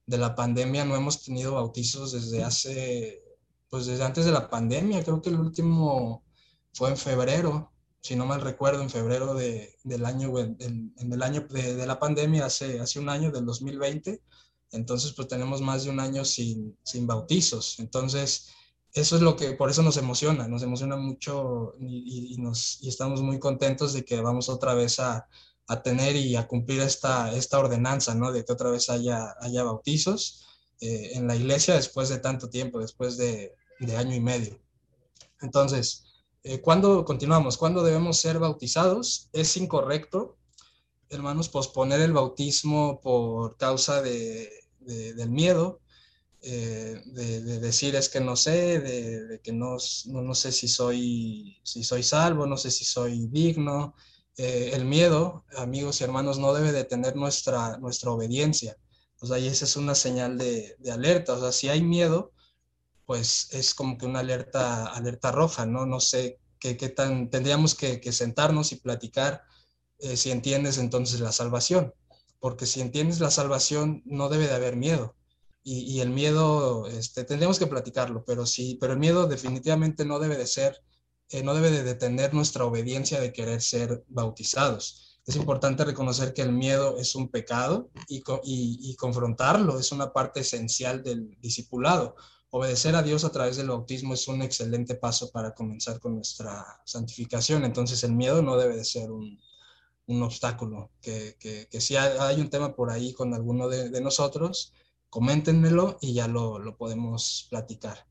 de 0.07 0.18
la 0.18 0.35
pandemia, 0.35 0.85
no 0.85 0.96
hemos 0.96 1.22
tenido 1.22 1.55
bautizos 1.55 2.12
desde 2.12 2.42
hace, 2.42 3.22
pues 3.68 3.87
desde 3.87 4.05
antes 4.05 4.24
de 4.24 4.33
la 4.33 4.48
pandemia. 4.48 5.02
Creo 5.02 5.22
que 5.22 5.31
el 5.31 5.40
último 5.40 6.24
fue 6.72 6.90
en 6.90 6.96
febrero, 6.96 7.72
si 8.00 8.16
no 8.16 8.26
mal 8.26 8.40
recuerdo, 8.40 8.83
en 8.83 8.90
febrero 8.90 9.35
de, 9.35 9.76
del 9.85 10.05
año, 10.05 10.38
en, 10.38 10.94
el 10.98 11.22
año 11.22 11.46
de, 11.48 11.74
de, 11.74 11.87
la 11.87 11.98
pandemia, 11.98 12.46
hace, 12.46 12.81
hace 12.81 12.98
un 12.98 13.09
año, 13.09 13.31
del 13.31 13.46
2020. 13.46 14.22
Entonces, 14.72 15.12
pues 15.12 15.28
tenemos 15.28 15.61
más 15.61 15.85
de 15.85 15.90
un 15.90 16.00
año 16.00 16.24
sin, 16.24 16.76
sin 16.83 17.07
bautizos. 17.07 17.78
Entonces, 17.78 18.48
eso 18.94 19.16
es 19.16 19.22
lo 19.22 19.37
que, 19.37 19.52
por 19.52 19.70
eso 19.70 19.83
nos 19.83 19.96
emociona, 19.96 20.46
nos 20.48 20.62
emociona 20.62 20.96
mucho 20.96 21.72
y, 21.81 22.37
nos, 22.38 22.83
estamos 22.83 23.22
muy 23.22 23.38
contentos 23.38 23.94
de 23.94 24.05
que 24.05 24.20
vamos 24.20 24.48
otra 24.48 24.74
vez 24.74 25.00
a, 25.00 25.28
a, 25.66 25.83
tener 25.83 26.14
y 26.16 26.37
a 26.37 26.46
cumplir 26.46 26.81
esta, 26.81 27.35
esta 27.35 27.59
ordenanza, 27.59 28.14
¿no? 28.14 28.33
De 28.33 28.44
que 28.44 28.52
otra 28.52 28.70
vez 28.70 28.90
haya, 28.90 29.35
haya 29.40 29.62
bautizos 29.64 30.46
eh, 30.81 31.12
en 31.14 31.26
la 31.26 31.37
iglesia 31.37 31.74
después 31.74 32.11
de 32.11 32.18
tanto 32.18 32.50
tiempo, 32.50 32.81
después 32.81 33.16
de, 33.16 33.55
de 33.81 33.96
año 33.96 34.14
y 34.14 34.20
medio. 34.20 34.61
Entonces, 35.40 36.05
eh, 36.44 36.61
¿cuándo 36.61 37.05
continuamos? 37.05 37.57
¿Cuándo 37.57 37.83
debemos 37.83 38.18
ser 38.18 38.38
bautizados? 38.38 39.31
Es 39.33 39.57
incorrecto, 39.57 40.37
hermanos, 41.09 41.48
posponer 41.48 42.00
el 42.00 42.12
bautismo 42.12 43.00
por 43.00 43.57
causa 43.57 44.02
de, 44.02 44.50
del 44.81 45.31
miedo, 45.31 45.81
eh, 46.44 47.00
de, 47.07 47.61
decir 47.61 47.94
es 47.94 48.09
que 48.09 48.20
no 48.20 48.35
sé, 48.35 48.81
de, 48.81 49.40
que 49.42 49.52
no, 49.52 49.76
no, 50.07 50.35
sé 50.35 50.50
si 50.50 50.66
soy, 50.66 51.61
si 51.62 51.85
soy 51.85 52.02
salvo, 52.02 52.46
no 52.46 52.57
sé 52.57 52.70
si 52.70 52.85
soy 52.85 53.28
digno. 53.28 53.94
Eh, 54.37 54.70
el 54.74 54.85
miedo, 54.85 55.44
amigos 55.57 56.00
y 56.00 56.05
hermanos, 56.05 56.38
no 56.38 56.52
debe 56.52 56.72
detener 56.72 57.16
nuestra, 57.16 57.78
nuestra 57.78 58.11
obediencia. 58.11 58.76
O 59.20 59.26
sea, 59.26 59.38
y 59.38 59.46
esa 59.46 59.64
es 59.66 59.76
una 59.76 59.94
señal 59.94 60.37
de, 60.38 60.76
alerta. 60.92 61.35
O 61.35 61.40
sea, 61.40 61.52
si 61.52 61.68
hay 61.68 61.83
miedo, 61.83 62.33
pues 63.07 63.48
es 63.52 63.74
como 63.74 63.96
que 63.98 64.07
una 64.07 64.20
alerta, 64.20 64.87
alerta 64.87 65.31
roja, 65.33 65.66
¿no? 65.66 65.87
No 65.87 66.00
sé 66.00 66.40
qué, 66.59 66.76
qué 66.76 66.88
tan, 66.88 67.31
tendríamos 67.31 67.74
que, 67.76 68.00
que, 68.00 68.12
sentarnos 68.12 68.72
y 68.72 68.76
platicar 68.76 69.44
eh, 70.00 70.16
si 70.16 70.31
entiendes 70.33 70.78
entonces 70.78 71.20
la 71.20 71.33
salvación. 71.33 71.94
Porque 72.40 72.66
si 72.66 72.81
entiendes 72.81 73.20
la 73.20 73.31
salvación, 73.31 74.02
no 74.07 74.28
debe 74.28 74.48
de 74.48 74.55
haber 74.55 74.76
miedo 74.76 75.14
y, 75.64 76.01
el 76.01 76.11
miedo, 76.11 76.87
este, 76.88 77.25
tendríamos 77.25 77.59
que 77.59 77.68
platicarlo, 77.68 78.25
pero 78.25 78.46
sí, 78.46 78.77
pero 78.81 78.94
el 78.94 78.98
miedo 78.98 79.27
definitivamente 79.27 80.05
no 80.05 80.18
debe 80.18 80.37
de 80.37 80.46
ser, 80.46 80.83
eh, 81.31 81.42
no 81.42 81.55
debe 81.55 81.70
de 81.70 81.85
detener 81.85 82.35
nuestra 82.35 82.64
obediencia 82.64 83.20
de 83.20 83.33
querer 83.33 83.62
ser 83.62 84.05
bautizados. 84.09 85.20
Es 85.25 85.37
importante 85.37 85.85
reconocer 85.85 86.35
que 86.35 86.42
el 86.42 86.53
miedo 86.53 86.98
es 86.98 87.14
un 87.14 87.29
pecado 87.29 87.90
y, 88.09 88.25
y, 88.42 88.96
confrontarlo 88.96 89.79
es 89.79 89.92
una 89.92 90.12
parte 90.12 90.40
esencial 90.40 91.05
del 91.05 91.38
discipulado. 91.40 92.16
Obedecer 92.51 92.96
a 92.96 93.03
Dios 93.05 93.25
a 93.25 93.31
través 93.31 93.57
del 93.57 93.68
bautismo 93.68 94.14
es 94.14 94.27
un 94.27 94.42
excelente 94.42 94.96
paso 94.96 95.31
para 95.31 95.55
comenzar 95.55 96.01
con 96.01 96.16
nuestra 96.16 96.83
santificación. 96.85 97.64
Entonces 97.64 98.03
el 98.03 98.12
miedo 98.14 98.42
no 98.42 98.57
debe 98.57 98.77
de 98.77 98.85
ser 98.85 99.12
un, 99.12 99.40
un 100.07 100.22
obstáculo. 100.25 100.90
Que, 101.01 101.37
que, 101.38 101.68
que, 101.70 101.81
si 101.81 101.94
hay, 101.94 102.40
un 102.40 102.51
tema 102.51 102.75
por 102.75 102.90
ahí 102.90 103.12
con 103.12 103.33
alguno 103.33 103.68
de, 103.68 103.90
de 103.90 104.01
nosotros, 104.01 104.72
coméntenmelo 105.12 105.98
y 106.01 106.14
ya 106.14 106.27
lo, 106.27 106.59
lo 106.59 106.79
podemos 106.79 107.46
platicar. 107.51 108.07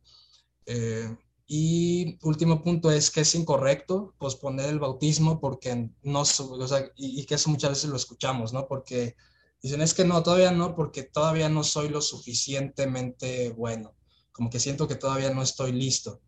Eh, 0.68 1.18
y 1.48 2.20
último 2.22 2.64
punto 2.64 2.92
es 2.92 3.10
que 3.10 3.22
es 3.22 3.34
incorrecto 3.34 4.14
posponer 4.20 4.70
el 4.70 4.78
bautismo 4.78 5.40
porque 5.40 5.90
no, 6.04 6.22
o 6.22 6.68
sea, 6.68 6.92
y, 6.96 7.26
que 7.26 7.34
eso 7.34 7.50
muchas 7.50 7.72
veces 7.72 7.90
lo 7.90 7.96
escuchamos, 7.96 8.54
¿no? 8.54 8.68
Porque 8.68 9.16
dicen, 9.64 9.82
es 9.82 9.96
que 9.96 10.06
no, 10.06 10.22
todavía 10.22 10.52
no, 10.52 10.76
porque 10.76 11.02
todavía 11.02 11.50
no 11.50 11.64
soy 11.64 11.90
lo 11.90 12.02
suficientemente 12.02 13.50
bueno, 13.50 13.96
como 14.32 14.52
que 14.52 14.60
siento 14.60 14.88
que 14.88 14.96
todavía 14.96 15.34
no 15.34 15.42
estoy 15.42 15.72
listo. 15.72 16.22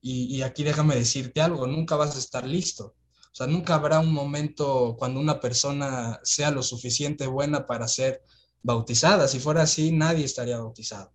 Y, 0.00 0.36
y 0.36 0.42
aquí 0.42 0.62
déjame 0.62 0.94
decirte 0.94 1.40
algo, 1.40 1.66
nunca 1.66 1.96
vas 1.96 2.14
a 2.14 2.20
estar 2.20 2.46
listo. 2.46 2.94
O 3.32 3.34
sea, 3.34 3.48
nunca 3.48 3.74
habrá 3.74 3.98
un 3.98 4.12
momento 4.12 4.94
cuando 4.96 5.18
una 5.18 5.40
persona 5.40 6.20
sea 6.22 6.52
lo 6.52 6.62
suficiente 6.62 7.26
buena 7.26 7.66
para 7.66 7.88
ser 7.88 8.22
bautizada. 8.62 9.28
Si 9.28 9.38
fuera 9.38 9.62
así, 9.62 9.92
nadie 9.92 10.24
estaría 10.24 10.58
bautizado. 10.58 11.12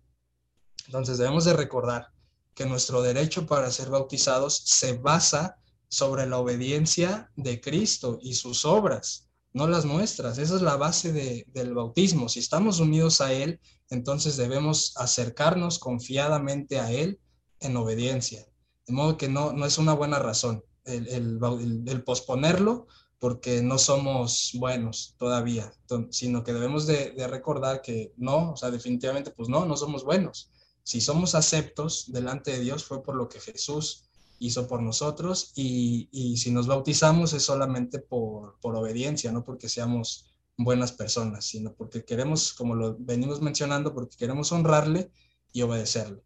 Entonces 0.86 1.18
debemos 1.18 1.44
de 1.44 1.52
recordar 1.52 2.08
que 2.54 2.66
nuestro 2.66 3.02
derecho 3.02 3.46
para 3.46 3.70
ser 3.70 3.90
bautizados 3.90 4.62
se 4.64 4.94
basa 4.94 5.58
sobre 5.88 6.26
la 6.26 6.38
obediencia 6.38 7.30
de 7.36 7.60
Cristo 7.60 8.18
y 8.20 8.34
sus 8.34 8.64
obras, 8.64 9.28
no 9.52 9.66
las 9.66 9.84
nuestras. 9.84 10.38
Esa 10.38 10.56
es 10.56 10.62
la 10.62 10.76
base 10.76 11.44
del 11.46 11.74
bautismo. 11.74 12.28
Si 12.28 12.40
estamos 12.40 12.80
unidos 12.80 13.20
a 13.20 13.32
Él, 13.32 13.60
entonces 13.90 14.36
debemos 14.36 14.92
acercarnos 14.96 15.78
confiadamente 15.78 16.78
a 16.78 16.90
Él 16.90 17.20
en 17.60 17.76
obediencia. 17.76 18.46
De 18.86 18.92
modo 18.92 19.16
que 19.16 19.28
no, 19.28 19.52
no 19.52 19.66
es 19.66 19.78
una 19.78 19.94
buena 19.94 20.18
razón 20.18 20.64
el, 20.84 21.38
el 21.86 22.02
posponerlo 22.02 22.86
porque 23.18 23.62
no 23.62 23.78
somos 23.78 24.52
buenos 24.54 25.14
todavía, 25.18 25.72
sino 26.10 26.44
que 26.44 26.52
debemos 26.52 26.86
de, 26.86 27.14
recordar 27.28 27.82
que 27.82 28.12
no, 28.16 28.52
o 28.52 28.56
sea, 28.56 28.70
definitivamente, 28.70 29.30
pues 29.32 29.48
no, 29.48 29.66
no 29.66 29.76
somos 29.76 30.04
buenos. 30.04 30.50
Si 30.84 31.00
somos 31.00 31.34
aceptos 31.34 32.12
delante 32.12 32.52
de 32.52 32.60
Dios 32.60 32.84
fue 32.84 33.02
por 33.02 33.16
lo 33.16 33.28
que 33.28 33.40
Jesús 33.40 34.04
hizo 34.38 34.68
por 34.68 34.82
nosotros 34.82 35.52
y, 35.56 36.08
y 36.12 36.36
si 36.36 36.52
nos 36.52 36.68
bautizamos 36.68 37.32
es 37.32 37.42
solamente 37.42 37.98
por, 37.98 38.58
por, 38.60 38.76
obediencia, 38.76 39.32
no 39.32 39.44
porque 39.44 39.68
seamos 39.68 40.32
buenas 40.56 40.92
personas, 40.92 41.44
sino 41.44 41.74
porque 41.74 42.04
queremos, 42.04 42.52
como 42.52 42.76
lo 42.76 42.96
venimos 42.98 43.40
mencionando, 43.40 43.92
porque 43.92 44.16
queremos 44.16 44.52
honrarle 44.52 45.10
y 45.52 45.62
obedecerle. 45.62 46.22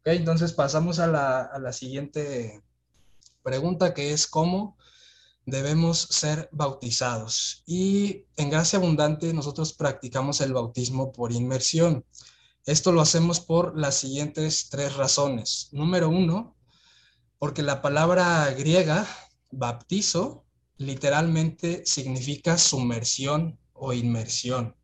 Ok, 0.00 0.06
entonces 0.06 0.52
pasamos 0.52 1.00
a 1.00 1.08
la, 1.08 1.42
a 1.42 1.58
la 1.58 1.72
siguiente 1.72 2.62
pregunta 3.42 3.92
que 3.92 4.12
es 4.12 4.28
cómo 4.28 4.76
debemos 5.50 6.00
ser 6.10 6.48
bautizados. 6.52 7.62
Y 7.66 8.26
en 8.36 8.50
Gracia 8.50 8.78
Abundante 8.78 9.32
nosotros 9.32 9.72
practicamos 9.72 10.40
el 10.40 10.52
bautismo 10.52 11.10
por 11.12 11.32
inmersión. 11.32 12.04
Esto 12.66 12.92
lo 12.92 13.00
hacemos 13.00 13.40
por 13.40 13.78
las 13.78 13.96
siguientes 13.96 14.68
tres 14.68 14.96
razones. 14.96 15.68
Número 15.72 16.10
uno, 16.10 16.54
porque 17.38 17.62
la 17.62 17.80
palabra 17.80 18.50
griega 18.50 19.06
baptizo 19.50 20.44
literalmente 20.76 21.82
significa 21.86 22.58
sumersión 22.58 23.58
o 23.72 23.94
inmersión. 23.94 24.76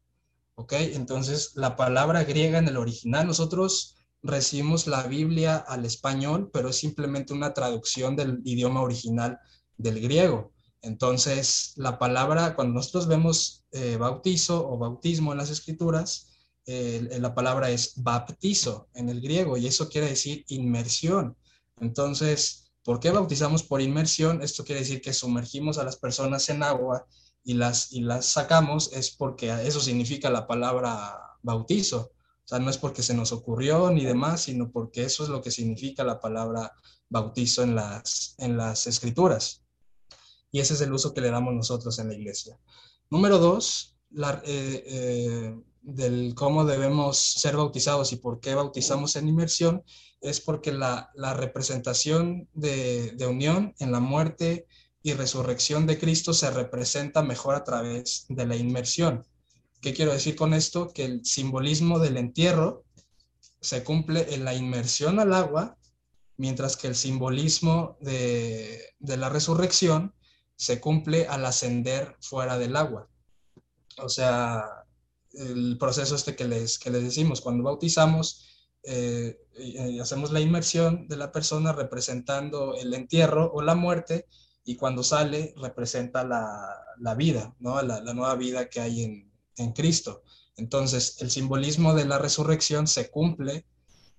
¿Ok? 0.54 0.72
Entonces, 0.72 1.52
la 1.56 1.76
palabra 1.76 2.24
griega 2.24 2.58
en 2.58 2.68
el 2.68 2.78
original, 2.78 3.26
nosotros 3.26 3.96
recibimos 4.22 4.86
la 4.86 5.02
Biblia 5.02 5.56
al 5.56 5.84
español, 5.84 6.48
pero 6.52 6.70
es 6.70 6.76
simplemente 6.76 7.34
una 7.34 7.52
traducción 7.52 8.16
del 8.16 8.40
idioma 8.44 8.80
original 8.80 9.38
del 9.76 10.00
griego. 10.00 10.53
Entonces, 10.84 11.72
la 11.76 11.98
palabra, 11.98 12.54
cuando 12.54 12.74
nosotros 12.74 13.06
vemos 13.06 13.64
eh, 13.72 13.96
bautizo 13.96 14.68
o 14.68 14.78
bautismo 14.78 15.32
en 15.32 15.38
las 15.38 15.50
escrituras, 15.50 16.30
la 16.66 17.34
palabra 17.34 17.68
es 17.68 17.92
baptizo 17.96 18.88
en 18.94 19.10
el 19.10 19.20
griego 19.20 19.58
y 19.58 19.66
eso 19.66 19.90
quiere 19.90 20.08
decir 20.08 20.46
inmersión. 20.48 21.36
Entonces, 21.78 22.72
¿por 22.82 23.00
qué 23.00 23.10
bautizamos 23.10 23.62
por 23.62 23.82
inmersión? 23.82 24.42
Esto 24.42 24.64
quiere 24.64 24.80
decir 24.80 25.02
que 25.02 25.12
sumergimos 25.12 25.76
a 25.76 25.84
las 25.84 25.96
personas 25.96 26.48
en 26.48 26.62
agua 26.62 27.06
y 27.42 27.54
las, 27.54 27.92
y 27.92 28.00
las 28.00 28.26
sacamos, 28.26 28.92
es 28.92 29.10
porque 29.10 29.50
eso 29.66 29.80
significa 29.80 30.30
la 30.30 30.46
palabra 30.46 31.18
bautizo. 31.42 32.12
O 32.44 32.48
sea, 32.48 32.58
no 32.58 32.70
es 32.70 32.78
porque 32.78 33.02
se 33.02 33.14
nos 33.14 33.32
ocurrió 33.32 33.90
ni 33.90 34.04
demás, 34.04 34.42
sino 34.42 34.70
porque 34.70 35.04
eso 35.04 35.24
es 35.24 35.30
lo 35.30 35.42
que 35.42 35.50
significa 35.50 36.04
la 36.04 36.20
palabra 36.20 36.72
bautizo 37.08 37.62
en 37.62 37.74
las, 37.74 38.34
en 38.38 38.56
las 38.56 38.86
escrituras. 38.86 39.63
Y 40.54 40.60
ese 40.60 40.74
es 40.74 40.80
el 40.82 40.92
uso 40.92 41.12
que 41.12 41.20
le 41.20 41.32
damos 41.32 41.52
nosotros 41.52 41.98
en 41.98 42.06
la 42.06 42.14
iglesia. 42.14 42.56
Número 43.10 43.38
dos, 43.38 43.96
la, 44.12 44.40
eh, 44.46 44.84
eh, 44.86 45.60
del 45.82 46.32
cómo 46.36 46.64
debemos 46.64 47.18
ser 47.18 47.56
bautizados 47.56 48.12
y 48.12 48.16
por 48.18 48.38
qué 48.38 48.54
bautizamos 48.54 49.16
en 49.16 49.26
inmersión, 49.26 49.82
es 50.20 50.40
porque 50.40 50.72
la, 50.72 51.10
representación 51.36 52.48
de, 52.52 53.10
de, 53.16 53.26
unión 53.26 53.74
en 53.80 53.90
la 53.90 53.98
muerte 53.98 54.68
y 55.02 55.14
resurrección 55.14 55.88
de 55.88 55.98
Cristo 55.98 56.32
se 56.32 56.48
representa 56.52 57.24
mejor 57.24 57.56
a 57.56 57.64
través 57.64 58.24
de 58.28 58.46
la 58.46 58.54
inmersión. 58.54 59.26
¿Qué 59.80 59.92
quiero 59.92 60.12
decir 60.12 60.36
con 60.36 60.54
esto? 60.54 60.92
Que 60.94 61.04
el 61.04 61.24
simbolismo 61.24 61.98
del 61.98 62.16
entierro 62.16 62.84
se 63.60 63.82
cumple 63.82 64.32
en 64.32 64.44
la 64.44 64.54
inmersión 64.54 65.18
al 65.18 65.34
agua, 65.34 65.76
mientras 66.36 66.76
que 66.76 66.86
el 66.86 66.94
simbolismo 66.94 67.96
de, 68.00 68.94
de 69.00 69.16
la 69.16 69.30
resurrección 69.30 70.14
se 70.56 70.80
cumple 70.80 71.26
al 71.26 71.44
ascender 71.44 72.16
fuera 72.20 72.58
del 72.58 72.76
agua. 72.76 73.08
O 73.98 74.08
sea, 74.08 74.64
el 75.32 75.76
proceso 75.78 76.14
este 76.14 76.36
que 76.36 76.46
les, 76.46 76.78
que 76.78 76.90
les 76.90 77.02
decimos, 77.02 77.40
cuando 77.40 77.64
bautizamos, 77.64 78.46
eh, 78.82 79.38
hacemos 80.00 80.30
la 80.30 80.40
inmersión 80.40 81.08
de 81.08 81.16
la 81.16 81.32
persona 81.32 81.72
representando 81.72 82.74
el 82.76 82.92
entierro 82.92 83.50
o 83.52 83.62
la 83.62 83.74
muerte 83.74 84.26
y 84.64 84.76
cuando 84.76 85.02
sale 85.02 85.54
representa 85.56 86.24
la, 86.24 87.14
vida, 87.14 87.54
¿no? 87.58 87.80
La, 87.82 88.00
nueva 88.14 88.34
vida 88.34 88.68
que 88.68 88.80
hay 88.80 89.02
en, 89.02 89.32
en, 89.56 89.72
Cristo. 89.72 90.22
Entonces, 90.56 91.16
el 91.20 91.30
simbolismo 91.30 91.94
de 91.94 92.06
la 92.06 92.18
resurrección 92.18 92.86
se 92.86 93.10
cumple 93.10 93.66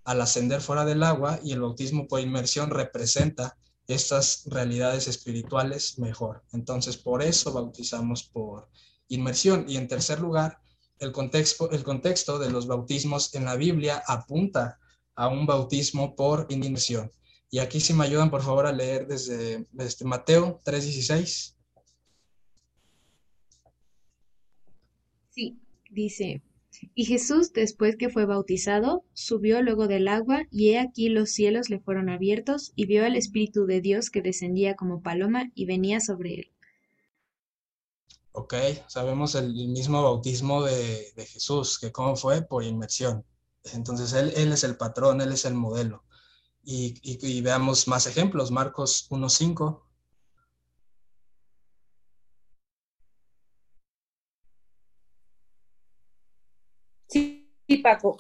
al 0.04 0.22
ascender 0.22 0.62
fuera 0.62 0.86
del 0.86 1.04
agua 1.04 1.40
y 1.44 1.52
el 1.52 1.62
bautismo 1.62 2.08
por 2.08 2.20
inmersión 2.20 2.70
representa 2.70 3.58
estas 3.88 4.44
realidades 4.46 5.08
espirituales 5.08 6.00
mejor. 6.00 6.44
Entonces, 6.54 6.98
por 6.98 7.22
eso 7.22 7.54
bautizamos 7.54 8.24
por 8.24 8.70
inmersión. 9.08 9.66
Y 9.68 9.78
en 9.78 9.88
tercer 9.88 10.20
lugar, 10.20 10.60
el 11.00 11.12
contexto, 11.12 11.70
el 11.72 11.84
contexto 11.84 12.40
de 12.40 12.50
los 12.50 12.68
bautismos 12.68 13.34
en 13.36 13.46
la 13.46 13.56
Biblia 13.56 14.04
apunta 14.08 14.80
a 15.16 15.28
un 15.28 15.46
bautismo 15.46 16.16
por 16.16 16.48
inmersión. 16.50 17.12
Y 17.52 17.60
aquí 17.60 17.80
si 17.80 17.94
me 17.94 18.06
ayudan 18.06 18.32
por 18.32 18.42
favor 18.42 18.66
a 18.66 18.72
leer 18.72 19.08
desde, 19.08 19.68
desde 19.72 20.06
Mateo 20.06 20.62
3:16. 20.66 21.56
Sí, 25.30 25.60
dice, 25.90 26.42
y 26.94 27.06
Jesús, 27.06 27.54
después 27.54 27.96
que 27.98 28.10
fue 28.10 28.26
bautizado, 28.26 29.04
subió 29.14 29.62
luego 29.62 29.88
del 29.88 30.08
agua, 30.08 30.44
y 30.52 30.70
he 30.70 30.80
aquí 30.80 31.10
los 31.10 31.32
cielos 31.32 31.70
le 31.70 31.80
fueron 31.80 32.10
abiertos, 32.10 32.74
y 32.76 32.86
vio 32.86 33.06
al 33.06 33.16
Espíritu 33.16 33.66
de 33.66 33.82
Dios 33.82 34.10
que 34.10 34.22
descendía 34.22 34.76
como 34.76 35.02
paloma 35.02 35.52
y 35.56 35.66
venía 35.66 36.00
sobre 36.00 36.36
él. 36.36 36.52
Ok, 38.38 38.54
sabemos 38.88 39.34
el, 39.36 39.54
mismo 39.54 40.04
bautismo 40.04 40.64
de, 40.64 41.14
Jesús, 41.26 41.80
que 41.80 41.94
cómo 41.94 42.18
fue 42.18 42.42
por 42.42 42.64
inmersión. 42.64 43.26
Entonces 43.74 44.12
él, 44.12 44.34
es 44.36 44.64
el 44.66 44.76
patrón, 44.76 45.22
él 45.22 45.32
es 45.32 45.46
el 45.46 45.54
modelo. 45.54 46.04
Y, 46.62 47.42
veamos 47.42 47.88
más 47.88 48.08
ejemplos, 48.08 48.52
Marcos 48.52 49.08
1.5. 49.10 49.85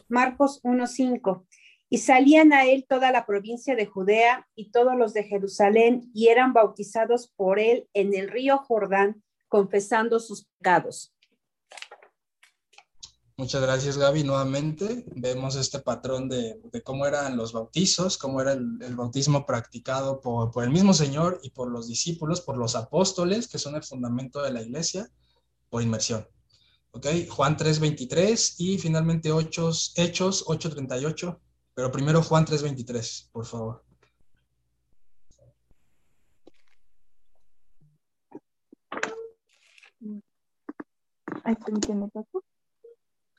Marcos 0.07 0.61
1.5. 0.63 1.45
Y 1.89 1.99
salían 1.99 2.51
a 2.51 2.65
él 2.65 2.85
toda 2.87 3.11
la 3.11 3.25
provincia 3.25 3.75
de 3.75 3.85
Judea 3.85 4.47
y 4.55 4.71
todos 4.71 4.97
los 4.97 5.13
de 5.13 5.23
Jerusalén 5.23 6.09
y 6.13 6.27
eran 6.27 6.53
bautizados 6.53 7.31
por 7.35 7.59
él 7.59 7.87
en 7.93 8.13
el 8.13 8.29
río 8.29 8.57
Jordán 8.57 9.23
confesando 9.47 10.19
sus 10.19 10.45
pecados. 10.57 11.15
Muchas 13.37 13.61
gracias, 13.61 13.97
Gaby. 13.97 14.23
Nuevamente 14.23 15.03
vemos 15.13 15.57
este 15.57 15.79
patrón 15.79 16.29
de, 16.29 16.57
cómo 16.85 17.05
eran 17.05 17.35
los 17.35 17.51
bautizos, 17.51 18.17
cómo 18.17 18.39
era 18.39 18.53
el, 18.53 18.95
bautismo 18.95 19.45
practicado 19.45 20.21
por, 20.21 20.63
el 20.63 20.69
mismo 20.69 20.93
Señor 20.93 21.41
y 21.43 21.49
por 21.49 21.69
los 21.69 21.89
discípulos, 21.89 22.39
por 22.39 22.55
los 22.55 22.77
apóstoles, 22.77 23.49
que 23.49 23.57
son 23.57 23.75
el 23.75 23.83
fundamento 23.83 24.41
de 24.41 24.53
la 24.53 24.61
iglesia, 24.61 25.09
por 25.69 25.81
inmersión. 25.81 26.25
¿Ok? 26.95 27.07
Juan 27.29 27.57
3.23 27.57 28.55
y 28.57 28.77
finalmente 28.77 29.27
Hechos, 29.29 29.91
Hechos 29.97 30.45
8.38. 30.45 31.37
Pero 31.73 31.91
primero 31.91 32.23
Juan 32.23 32.45
3.23, 32.45 33.31
por 33.33 33.45
favor. 33.45 33.83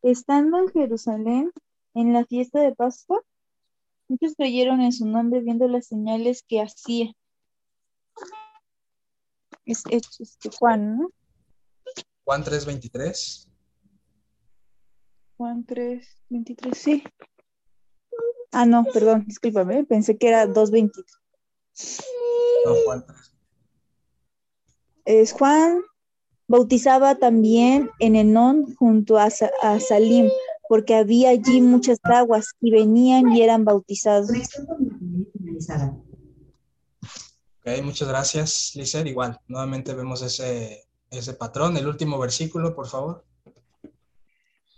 Estando 0.03 0.59
en 0.59 0.69
Jerusalén, 0.69 1.51
en 1.95 2.13
la 2.13 2.27
fiesta 2.27 2.61
de 2.61 2.75
Pascua, 2.75 3.23
muchos 4.07 4.35
creyeron 4.37 4.83
en 4.83 4.93
su 4.93 5.07
nombre 5.07 5.41
viendo 5.41 5.67
las 5.67 5.87
señales 5.87 6.45
que 6.47 6.61
hacía. 6.61 7.11
Es, 9.65 9.83
este 9.91 10.51
Juan, 10.59 10.99
¿no? 10.99 11.11
Juan 12.27 12.43
3.23. 12.43 13.49
Juan 15.37 15.65
3.23, 15.65 16.75
sí. 16.75 17.05
Ah, 18.51 18.67
no, 18.67 18.85
perdón, 18.93 19.25
discúlpame, 19.27 19.85
pensé 19.85 20.19
que 20.19 20.29
era 20.29 20.45
2.23. 20.45 21.05
No, 22.65 22.75
Juan 22.85 23.07
3. 23.07 23.33
Es 25.05 25.33
Juan 25.33 25.83
Bautizaba 26.49 27.15
también 27.15 27.91
en 28.01 28.17
Enón 28.17 28.75
junto 28.75 29.19
a, 29.19 29.31
Salim, 29.31 30.29
porque 30.69 30.97
había 30.97 31.31
allí 31.31 31.61
muchas 31.61 31.99
aguas 32.03 32.47
y 32.61 32.73
venían 32.73 33.33
y 33.33 33.43
eran 33.43 33.65
bautizados. 33.65 34.31
Ok, 37.61 37.83
muchas 37.85 38.09
gracias, 38.09 38.73
Lizer. 38.75 39.07
Igual, 39.07 39.41
nuevamente 39.47 39.95
vemos 39.95 40.23
ese, 40.23 40.86
ese 41.19 41.35
patrón. 41.35 41.77
El 41.77 41.87
último 41.87 42.19
versículo, 42.19 42.75
por 42.75 42.87
favor. 42.87 43.25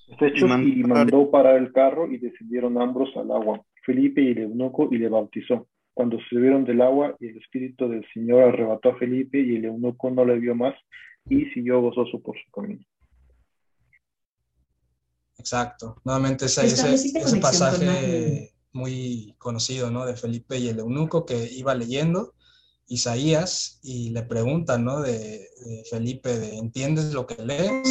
Este 0.09 0.29
hecho 0.29 0.46
y 0.46 0.83
mandó 0.85 1.31
parar 1.31 1.57
el 1.57 1.72
carro 1.72 2.11
y 2.11 2.18
descendieron 2.18 2.81
ambos 2.81 3.11
al 3.16 3.31
agua, 3.31 3.62
Felipe 3.85 4.22
y 4.22 4.31
el 4.31 4.38
eunuco, 4.38 4.88
y 4.90 4.98
le 4.98 5.09
bautizó. 5.09 5.68
Cuando 5.92 6.18
subieron 6.31 6.64
del 6.64 6.81
agua 6.81 7.16
y 7.20 7.29
el 7.29 7.38
Espíritu 7.38 7.88
del 7.88 8.07
Señor 8.14 8.44
arrebató 8.44 8.90
a 8.90 8.96
Felipe 8.96 9.40
y 9.40 9.57
el 9.57 9.66
eunuco 9.66 10.11
no 10.11 10.24
le 10.24 10.38
vio 10.38 10.55
más, 10.55 10.74
y 11.29 11.44
siguió 11.46 11.81
gozoso 11.81 12.20
por 12.20 12.37
su 12.37 12.51
camino. 12.51 12.85
Exacto. 15.38 16.01
Nuevamente 16.05 16.46
ese, 16.46 16.66
ese, 16.66 17.40
pasaje 17.40 18.53
muy 18.72 19.35
conocido, 19.38 19.90
¿no? 19.90 20.07
De 20.07 20.16
Felipe 20.16 20.59
y 20.59 20.68
el 20.68 20.79
eunuco 20.79 21.24
que 21.24 21.48
iba 21.53 21.74
leyendo 21.74 22.35
Isaías 22.88 23.79
y 23.83 24.11
le 24.11 24.22
preguntan, 24.22 24.85
¿no? 24.85 25.01
De, 25.01 25.48
Felipe, 25.90 26.38
de, 26.38 26.57
¿entiendes 26.57 27.12
lo 27.12 27.27
que 27.27 27.42
lees? 27.42 27.87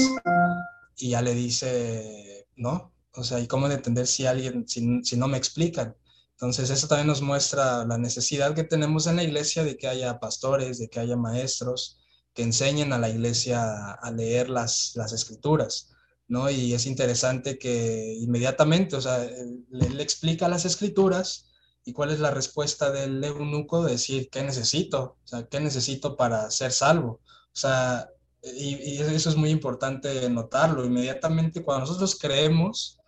Y 0.97 1.11
ya 1.11 1.21
le 1.21 1.33
dice, 1.35 2.47
¿no? 2.55 2.91
O 3.13 3.23
sea, 3.23 3.39
¿y 3.39 3.47
cómo 3.47 3.67
entender 3.67 4.07
si 4.07 4.25
alguien, 4.25 4.67
si, 4.67 4.81
no 5.15 5.27
me 5.27 5.37
explican? 5.37 5.95
Entonces, 6.31 6.69
eso 6.69 6.87
también 6.87 7.07
nos 7.07 7.21
muestra 7.21 7.85
la 7.85 7.97
necesidad 7.97 8.53
que 8.53 8.63
tenemos 8.63 9.07
en 9.07 9.15
la 9.15 9.23
iglesia 9.23 9.63
de 9.63 9.77
que 9.77 9.87
haya 9.87 10.19
pastores, 10.19 10.77
de 10.77 10.87
que 10.87 10.99
haya 10.99 11.15
maestros, 11.15 11.99
que 12.33 12.43
enseñen 12.43 12.93
a 12.93 12.99
la 12.99 13.09
iglesia 13.09 13.93
a 13.93 14.11
leer 14.11 14.49
las, 14.49 14.91
las 14.95 15.13
escrituras, 15.13 15.89
¿no? 16.27 16.49
Y 16.49 16.73
es 16.73 16.85
interesante 16.85 17.57
que 17.57 18.13
inmediatamente, 18.19 18.95
o 18.95 19.01
sea, 19.01 19.27
le, 19.69 20.03
explica 20.03 20.47
las 20.47 20.65
escrituras 20.65 21.46
y 21.87 21.93
cuál 21.93 22.11
es 22.11 22.19
la 22.19 22.31
respuesta 22.31 22.91
del 22.91 23.23
eunuco, 23.23 23.83
decir, 23.83 24.29
¿qué 24.29 24.43
necesito? 24.43 25.17
O 25.23 25.27
sea, 25.27 25.47
¿qué 25.47 25.59
necesito 25.59 26.15
para 26.15 26.51
ser 26.51 26.71
salvo? 26.71 27.21
O 27.23 27.55
sea, 27.55 28.09
y, 28.43 28.75
y 28.75 28.97
eso 28.99 29.29
es 29.29 29.35
muy 29.35 29.49
importante 29.49 30.29
notarlo. 30.29 30.85
Inmediatamente 30.85 31.63
cuando 31.63 31.85
nosotros 31.85 32.17
creemos, 32.19 32.99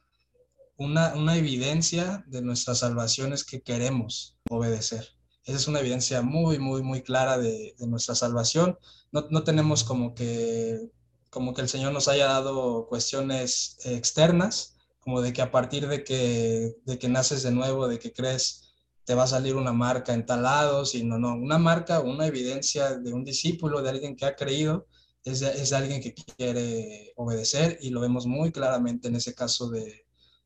una, 0.78 1.14
una, 1.16 1.36
evidencia 1.36 2.24
de 2.28 2.42
nuestra 2.42 2.74
salvación 2.74 3.34
es 3.34 3.44
que 3.44 3.62
queremos 3.62 4.38
obedecer. 4.50 5.10
Esa 5.44 5.58
es 5.58 5.68
una 5.68 5.82
evidencia 5.82 6.22
muy, 6.22 6.58
muy, 6.58 6.82
muy 6.82 7.02
clara 7.02 7.38
de, 7.38 7.76
de 7.78 7.88
nuestra 7.88 8.16
salvación 8.16 8.78
no, 9.12 9.44
tenemos 9.44 9.84
como 9.84 10.14
que, 10.14 10.92
como 11.30 11.54
que 11.54 11.62
el 11.62 11.70
Señor 11.70 11.94
nos 11.94 12.08
haya 12.08 12.28
dado 12.28 12.88
cuestiones 12.88 13.78
externas, 13.84 14.76
como 15.00 15.22
de 15.22 15.34
que 15.34 15.42
a 15.42 15.52
partir 15.52 15.88
de 15.88 16.04
que, 16.04 16.76
de 16.86 17.00
que 17.00 17.10
naces 17.10 17.44
de 17.44 17.52
nuevo, 17.52 17.88
de 17.88 18.00
que 18.00 18.14
crees, 18.14 18.69
te 19.10 19.16
va 19.16 19.24
a 19.24 19.28
salir 19.28 19.56
una 19.56 19.74
marca 19.74 20.14
en 20.14 20.24
tal 20.24 20.44
lado, 20.44 20.86
sino 20.86 21.18
no, 21.18 21.34
una 21.34 21.58
marca, 21.58 22.00
una 22.00 22.28
evidencia 22.28 22.96
de 22.96 23.12
un 23.12 23.24
discípulo, 23.24 23.82
de 23.82 23.90
alguien 23.90 24.16
que 24.16 24.28
ha 24.28 24.36
creído, 24.36 24.86
es, 25.24 25.42
es 25.42 25.74
alguien 25.74 26.00
que 26.00 26.14
quiere 26.14 27.12
obedecer 27.16 27.80
y 27.82 27.90
lo 27.90 28.02
vemos 28.02 28.28
muy 28.28 28.52
claramente 28.52 29.08
en 29.08 29.16
ese 29.16 29.34
caso 29.34 29.68
de, 29.72 30.06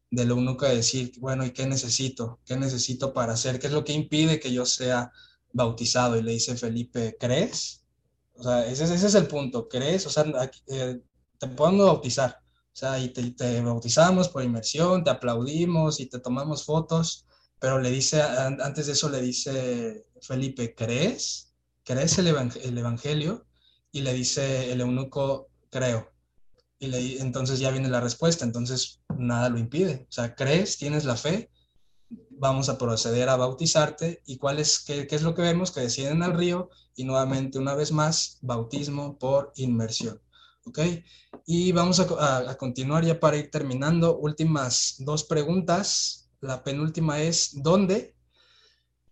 del 0.09 0.29
eunuco 0.29 0.65
de 0.65 0.77
decir, 0.77 1.11
bueno, 1.19 1.45
¿y 1.45 1.51
qué 1.51 1.67
necesito? 1.67 2.39
¿Qué 2.45 2.55
necesito 2.55 3.11
para 3.11 3.33
hacer? 3.33 3.59
¿Qué 3.59 3.67
es 3.67 3.73
lo 3.73 3.83
que 3.83 3.91
impide 3.91 4.39
que 4.39 4.53
yo 4.53 4.65
sea 4.65 5.11
bautizado? 5.51 6.15
Y 6.15 6.21
le 6.23 6.31
dice 6.31 6.55
Felipe, 6.55 7.17
¿crees? 7.19 7.83
O 8.35 8.43
sea, 8.43 8.65
ese, 8.65 8.85
ese 8.85 9.07
es 9.07 9.15
el 9.15 9.27
punto, 9.27 9.67
¿crees? 9.67 10.07
O 10.07 10.09
sea, 10.09 10.23
eh, 10.67 11.01
te 11.37 11.47
podemos 11.49 11.85
bautizar. 11.87 12.39
O 12.73 12.75
sea, 12.75 12.97
y 12.97 13.09
te, 13.09 13.61
bautizamos 13.61 14.29
por 14.29 14.41
inmersión, 14.41 15.03
te 15.03 15.09
aplaudimos 15.09 15.99
y 15.99 16.05
te 16.05 16.19
tomamos 16.19 16.63
fotos, 16.63 17.27
pero 17.63 17.79
le 17.79 17.91
dice, 17.91 18.21
antes 18.21 18.87
de 18.87 18.91
eso 18.91 19.07
le 19.07 19.21
dice 19.21 20.05
Felipe, 20.21 20.75
¿crees? 20.75 21.53
¿Crees 21.85 22.17
el, 22.17 22.27
el 22.27 22.77
evangelio? 22.77 23.45
Y 23.89 24.01
le 24.01 24.13
dice 24.13 24.73
el 24.73 24.81
eunuco, 24.81 25.47
creo. 25.69 26.11
Y 26.77 26.87
le, 26.87 27.21
entonces 27.21 27.59
ya 27.59 27.71
viene 27.71 27.87
la 27.87 28.01
respuesta, 28.01 28.43
entonces 28.43 28.99
nada 29.17 29.47
lo 29.47 29.59
impide. 29.59 30.07
O 30.09 30.11
sea, 30.11 30.35
crees, 30.35 30.77
tienes 30.77 31.05
la 31.05 31.15
fe, 31.15 31.51
vamos 32.31 32.67
a 32.67 32.77
proceder 32.77 33.29
a 33.29 33.37
bautizarte. 33.37 34.21
¿Y 34.25 34.35
cuál 34.35 34.59
es, 34.59 34.79
qué, 34.79 35.07
qué 35.07 35.15
es 35.15 35.21
lo 35.21 35.33
que 35.33 35.43
vemos? 35.43 35.71
Que 35.71 35.79
descienden 35.79 36.21
al 36.21 36.37
río 36.37 36.69
y 36.97 37.05
nuevamente, 37.05 37.59
una 37.59 37.75
vez 37.75 37.93
más, 37.93 38.39
bautismo 38.41 39.17
por 39.17 39.53
inmersión. 39.55 40.21
¿Ok? 40.65 40.79
Y 41.45 41.71
vamos 41.71 42.01
a, 42.01 42.49
a, 42.49 42.57
continuar 42.57 43.05
ya 43.05 43.21
para 43.21 43.37
ir 43.37 43.49
terminando. 43.49 44.17
Últimas 44.17 44.95
dos 44.99 45.23
preguntas. 45.23 46.22
La 46.43 46.63
penúltima 46.63 47.21
es, 47.21 47.51
¿dónde? 47.63 48.15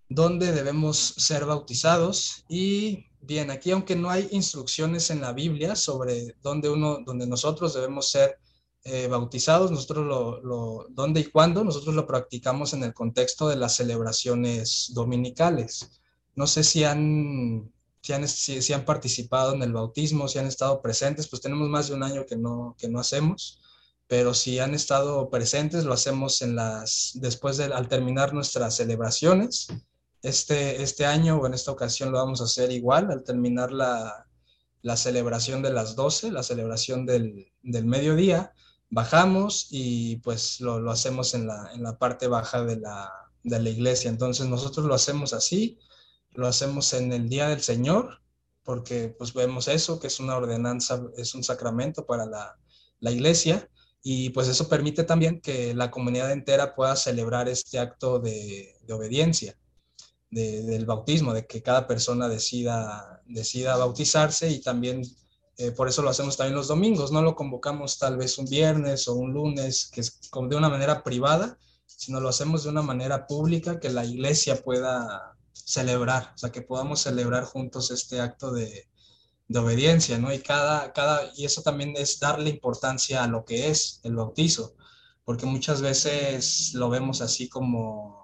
¿Dónde 0.08 0.52
debemos 0.52 0.98
ser 1.18 1.46
bautizados? 1.46 2.46
Y 2.48 3.12
Bien, 3.24 3.52
aquí 3.52 3.70
aunque 3.70 3.96
no 3.96 4.10
hay 4.10 4.28
instrucciones 4.32 5.12
en 5.12 5.22
la 5.22 5.32
Biblia 5.32 5.76
sobre 5.76 6.36
dónde 6.42 6.70
uno, 6.70 7.02
donde 7.06 7.28
nosotros 7.28 7.74
debemos 7.76 8.10
ser 8.10 8.40
eh, 8.84 9.08
bautizados, 9.08 9.70
nosotros 9.70 10.42
lo, 10.44 10.88
dónde 10.90 11.20
y 11.20 11.26
cuándo, 11.26 11.64
nosotros 11.64 11.94
lo 11.94 12.08
practicamos 12.08 12.74
en 12.74 12.84
el 12.84 12.96
contexto 12.96 13.48
de 13.48 13.58
las 13.58 13.76
celebraciones 13.76 14.92
dominicales. 14.96 16.02
No 16.36 16.48
sé 16.48 16.64
si 16.64 16.84
han, 16.84 17.72
si 18.02 18.14
han, 18.14 18.28
si, 18.28 18.74
han 18.74 18.86
participado 18.86 19.54
en 19.54 19.62
el 19.62 19.72
bautismo, 19.72 20.28
si 20.28 20.40
han 20.40 20.48
estado 20.48 20.82
presentes, 20.82 21.28
pues 21.28 21.44
tenemos 21.44 21.70
más 21.70 21.90
de 21.90 21.94
un 21.94 22.02
año 22.02 22.26
que 22.26 22.38
no, 22.38 22.76
que 22.80 22.90
no 22.90 23.00
hacemos, 23.00 23.61
pero 24.12 24.34
si 24.34 24.60
han 24.60 24.74
estado 24.74 25.30
presentes, 25.30 25.86
lo 25.86 25.94
hacemos 25.94 26.42
en 26.42 26.58
las, 26.58 27.12
después 27.14 27.56
de, 27.56 27.64
al 27.64 27.88
terminar 27.88 28.34
nuestras 28.34 28.76
celebraciones 28.76 29.68
este, 30.22 30.84
este 30.84 31.06
año 31.06 31.38
o 31.38 31.48
en 31.48 31.54
esta 31.54 31.72
ocasión 31.72 32.12
lo 32.12 32.18
vamos 32.18 32.42
a 32.42 32.44
hacer 32.44 32.74
igual 32.74 33.10
al 33.10 33.24
terminar 33.24 33.72
la, 33.72 34.28
celebración 34.98 35.62
de 35.62 35.72
las 35.72 35.96
12, 35.96 36.30
la 36.34 36.44
celebración 36.44 37.06
del, 37.06 37.54
mediodía. 37.64 38.52
Bajamos 38.90 39.68
y 39.70 40.18
pues 40.18 40.60
lo, 40.60 40.92
hacemos 40.92 41.34
en 41.34 41.48
la, 41.48 41.98
parte 41.98 42.28
baja 42.28 42.66
de 42.66 42.82
la, 42.82 43.10
de 43.44 43.62
la 43.62 43.70
iglesia. 43.70 44.10
Entonces 44.10 44.46
nosotros 44.46 44.88
lo 44.88 44.94
hacemos 44.94 45.32
así, 45.32 45.80
lo 46.32 46.48
hacemos 46.48 46.92
en 46.92 47.14
el 47.14 47.30
Día 47.30 47.48
del 47.48 47.62
Señor, 47.62 48.20
porque 48.66 49.08
pues 49.08 49.34
vemos 49.34 49.70
eso, 49.70 50.02
que 50.02 50.08
es 50.08 50.20
una 50.20 50.36
ordenanza, 50.36 51.02
es 51.16 51.34
un 51.34 51.46
sacramento 51.46 52.06
para 52.06 52.26
la, 52.26 52.58
iglesia, 53.10 53.70
y 54.04 54.30
pues 54.32 54.48
eso 54.48 54.68
permite 54.68 55.04
también 55.04 55.42
que 55.42 55.74
la 55.74 55.92
comunidad 55.92 56.32
entera 56.32 56.76
pueda 56.76 56.96
celebrar 56.96 57.48
este 57.48 57.80
acto 57.80 58.20
de 58.20 58.76
obediencia 58.90 59.56
del 60.32 60.86
bautismo, 60.86 61.34
de 61.34 61.46
que 61.46 61.62
cada 61.62 61.88
persona 61.88 62.30
decida, 62.30 63.22
decida 63.28 63.76
bautizarse 63.76 64.50
y 64.50 64.62
también 64.62 65.04
eh, 65.58 65.72
por 65.72 65.90
eso 65.90 66.02
lo 66.02 66.10
hacemos 66.10 66.38
también 66.38 66.56
los 66.56 66.70
domingos, 66.70 67.12
no 67.12 67.22
lo 67.22 67.36
convocamos 67.36 68.00
tal 68.00 68.18
vez 68.18 68.38
un 68.38 68.46
viernes 68.46 69.08
o 69.08 69.16
un 69.16 69.34
lunes, 69.34 69.92
que 69.94 70.02
es 70.02 70.20
de 70.32 70.56
una 70.56 70.70
manera 70.70 71.04
privada, 71.04 71.58
sino 71.86 72.22
lo 72.22 72.30
hacemos 72.30 72.64
de 72.64 72.70
una 72.70 72.82
manera 72.82 73.28
pública 73.28 73.80
que 73.80 73.90
la 73.90 74.06
iglesia 74.06 74.56
pueda 74.64 75.36
celebrar, 75.54 76.32
o 76.34 76.38
sea, 76.38 76.52
que 76.52 76.62
podamos 76.62 77.02
celebrar 77.02 77.44
juntos 77.44 77.92
este 77.92 78.22
acto 78.22 78.52
de, 78.52 78.88
de 79.52 79.60
obediencia, 79.60 80.18
¿no? 80.18 80.34
Y 80.34 80.40
cada, 80.40 80.94
cada, 80.94 81.32
y 81.36 81.46
eso 81.46 81.62
también 81.62 81.94
es 81.98 82.20
darle 82.20 82.50
importancia 82.50 83.24
a 83.24 83.28
lo 83.28 83.44
que 83.46 83.70
es 83.70 84.00
el 84.04 84.16
bautizo, 84.16 84.76
porque 85.26 85.46
muchas 85.46 85.82
veces 85.82 86.74
lo 86.74 86.90
vemos 86.90 87.22
así 87.22 87.50
como 87.50 88.22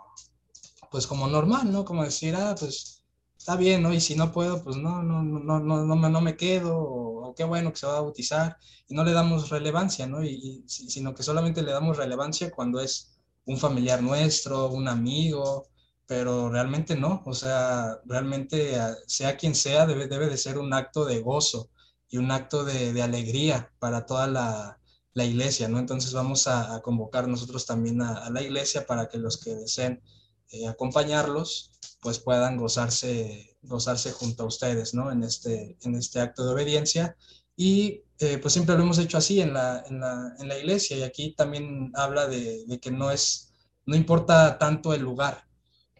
pues 0.90 1.06
como 1.06 1.28
normal, 1.28 1.72
¿no? 1.72 1.84
Como 1.84 2.04
decir, 2.04 2.36
ah, 2.36 2.56
pues 2.58 3.04
está 3.38 3.56
bien, 3.58 3.84
¿no? 3.84 3.94
Y 3.94 4.00
si 4.00 4.16
no 4.16 4.32
puedo, 4.32 4.64
pues 4.64 4.78
no, 4.78 5.04
no, 5.04 5.22
no, 5.22 5.60
no, 5.60 5.86
no, 5.86 5.96
me, 5.96 6.10
no 6.10 6.22
me 6.22 6.38
quedo, 6.38 6.78
o, 6.78 7.36
qué 7.36 7.44
bueno 7.44 7.72
que 7.72 7.80
se 7.80 7.88
va 7.88 7.98
a 7.98 8.02
bautizar, 8.02 8.58
y 8.88 8.96
no 8.96 9.04
le 9.04 9.12
damos 9.12 9.50
relevancia, 9.50 10.08
¿no? 10.08 10.24
Y, 10.24 10.64
sino 10.68 11.14
que 11.14 11.24
solamente 11.24 11.62
le 11.62 11.72
damos 11.74 11.98
relevancia 11.98 12.52
cuando 12.52 12.80
es 12.80 13.18
un 13.46 13.58
familiar 13.58 14.02
nuestro, 14.02 14.70
un 14.70 14.88
amigo, 14.88 15.68
pero 16.08 16.50
realmente 16.50 16.96
no, 16.96 17.22
o 17.26 17.34
sea, 17.34 18.00
realmente 18.06 18.78
ah, 18.80 18.96
sea 19.08 19.38
quien 19.38 19.56
sea, 19.56 19.86
debe, 19.86 20.08
debe 20.08 20.28
de 20.28 20.38
ser 20.38 20.58
un 20.58 20.74
acto 20.74 21.06
de 21.06 21.20
gozo 21.22 21.70
y 22.10 22.18
un 22.18 22.32
acto 22.32 22.64
de, 22.66 23.02
alegría 23.02 23.72
para 23.80 24.06
toda 24.06 24.28
la, 24.28 24.80
la, 25.14 25.26
iglesia, 25.26 25.68
¿no? 25.68 25.80
Entonces 25.80 26.14
vamos 26.14 26.48
a, 26.48 26.82
convocar 26.82 27.28
nosotros 27.28 27.66
también 27.66 28.02
a, 28.02 28.26
a 28.26 28.30
la 28.32 28.42
iglesia 28.42 28.86
para 28.88 29.10
que 29.10 29.18
los 29.18 29.38
que 29.38 29.56
deseen 29.56 30.02
eh, 30.52 30.68
acompañarlos, 30.68 31.72
pues 32.02 32.20
puedan 32.20 32.58
gozarse, 32.58 33.58
gozarse 33.64 34.12
junto 34.14 34.44
a 34.44 34.48
ustedes, 34.48 34.94
¿no? 34.94 35.12
En 35.12 35.24
este, 35.24 35.78
en 35.82 35.96
este 35.96 36.22
acto 36.22 36.46
de 36.46 36.54
obediencia. 36.54 37.18
Y 37.58 38.04
eh, 38.20 38.38
pues 38.38 38.54
siempre 38.54 38.76
lo 38.78 38.84
hemos 38.84 38.98
hecho 39.00 39.18
así 39.18 39.42
en 39.42 39.54
la, 39.54 39.84
en 39.88 40.00
la, 40.00 40.36
en 40.40 40.48
la 40.48 40.58
iglesia 40.58 40.98
y 40.98 41.04
aquí 41.04 41.34
también 41.36 41.92
habla 41.96 42.28
de, 42.28 42.66
de, 42.66 42.80
que 42.80 42.92
no 42.92 43.12
es, 43.12 43.52
no 43.86 43.96
importa 43.96 44.58
tanto 44.58 44.94
el 44.94 45.02
lugar, 45.02 45.47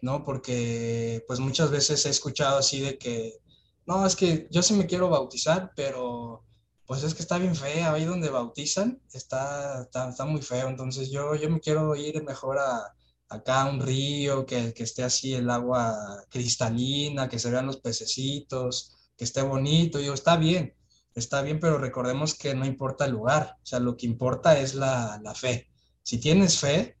¿no? 0.02 0.24
Porque 0.24 1.24
pues 1.26 1.40
muchas 1.40 1.70
veces 1.70 2.04
he 2.06 2.10
escuchado 2.10 2.58
así 2.58 2.80
de 2.80 2.98
que, 2.98 3.38
no, 3.86 4.06
es 4.06 4.16
que 4.16 4.48
yo 4.50 4.62
sí 4.62 4.74
me 4.74 4.86
quiero 4.86 5.08
bautizar, 5.08 5.72
pero 5.76 6.44
pues 6.86 7.02
es 7.04 7.14
que 7.14 7.22
está 7.22 7.38
bien 7.38 7.54
fea, 7.56 7.92
ahí 7.92 8.04
donde 8.04 8.30
bautizan 8.30 9.00
está, 9.12 9.82
está, 9.82 10.08
está 10.10 10.24
muy 10.24 10.42
feo, 10.42 10.68
entonces 10.68 11.10
yo, 11.10 11.34
yo 11.34 11.50
me 11.50 11.60
quiero 11.60 11.94
ir 11.96 12.22
mejor 12.24 12.58
a, 12.58 12.94
acá 13.28 13.66
un 13.66 13.80
río, 13.80 14.46
que, 14.46 14.72
que 14.74 14.82
esté 14.84 15.02
así 15.04 15.34
el 15.34 15.50
agua 15.50 16.24
cristalina, 16.30 17.28
que 17.28 17.38
se 17.38 17.50
vean 17.50 17.66
los 17.66 17.78
pececitos, 17.78 18.96
que 19.16 19.24
esté 19.24 19.42
bonito. 19.42 20.00
Yo, 20.00 20.14
está 20.14 20.36
bien, 20.36 20.74
está 21.14 21.42
bien, 21.42 21.60
pero 21.60 21.78
recordemos 21.78 22.34
que 22.34 22.54
no 22.54 22.64
importa 22.66 23.04
el 23.04 23.12
lugar, 23.12 23.56
o 23.62 23.66
sea, 23.66 23.80
lo 23.80 23.96
que 23.96 24.06
importa 24.06 24.58
es 24.58 24.74
la, 24.74 25.20
la 25.22 25.34
fe. 25.34 25.68
Si 26.02 26.18
tienes 26.18 26.58
fe, 26.58 26.97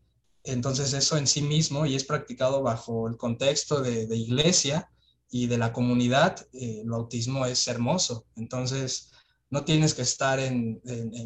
entonces 0.52 0.92
eso 0.92 1.16
en 1.16 1.26
sí 1.26 1.42
mismo 1.42 1.86
y 1.86 1.94
es 1.94 2.04
practicado 2.04 2.62
bajo 2.62 3.08
el 3.08 3.16
contexto 3.16 3.80
de, 3.80 4.06
de 4.06 4.16
iglesia 4.16 4.90
y 5.30 5.46
de 5.46 5.58
la 5.58 5.72
comunidad, 5.72 6.46
eh, 6.52 6.80
el 6.82 6.90
bautismo 6.90 7.46
es 7.46 7.66
hermoso. 7.68 8.26
Entonces, 8.36 9.10
no 9.50 9.64
tienes 9.64 9.94
que 9.94 10.02
estar 10.02 10.38
en, 10.38 10.80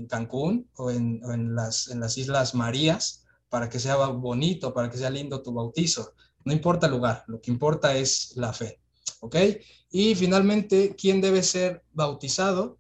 Cancún 0.09 0.69
o 0.77 0.91
en, 0.91 1.55
las, 1.55 1.89
en 1.89 2.01
las 2.01 2.17
Islas 2.19 2.55
Marías 2.55 3.25
para 3.49 3.69
que 3.69 3.79
sea 3.79 3.97
bonito, 3.97 4.73
para 4.73 4.91
que 4.91 4.99
sea 4.99 5.11
lindo 5.11 5.43
tu 5.43 5.53
bautizo. 5.53 6.15
No 6.45 6.53
importa 6.53 6.87
el 6.87 6.93
lugar, 6.93 7.25
lo 7.27 7.41
que 7.41 7.51
importa 7.51 7.97
es 7.97 8.33
la 8.37 8.53
fe. 8.53 8.81
¿Ok? 9.21 9.37
Y 9.91 10.15
finalmente, 10.15 10.95
¿quién 10.97 11.21
debe 11.21 11.43
ser 11.43 11.83
bautizado? 11.93 12.79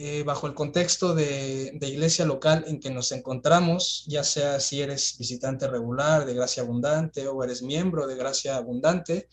Eh, 0.00 0.22
bajo 0.22 0.46
el 0.46 0.54
contexto 0.54 1.12
de, 1.12 1.76
iglesia 1.82 2.24
local 2.24 2.64
en 2.68 2.78
que 2.78 2.88
nos 2.88 3.10
encontramos, 3.10 4.04
ya 4.06 4.22
sea 4.22 4.60
si 4.60 4.80
eres 4.80 5.16
visitante 5.18 5.66
regular 5.66 6.24
de 6.24 6.34
Gracia 6.34 6.62
Abundante 6.62 7.26
o 7.26 7.42
eres 7.42 7.62
miembro 7.62 8.06
de 8.06 8.14
Gracia 8.14 8.56
Abundante, 8.56 9.28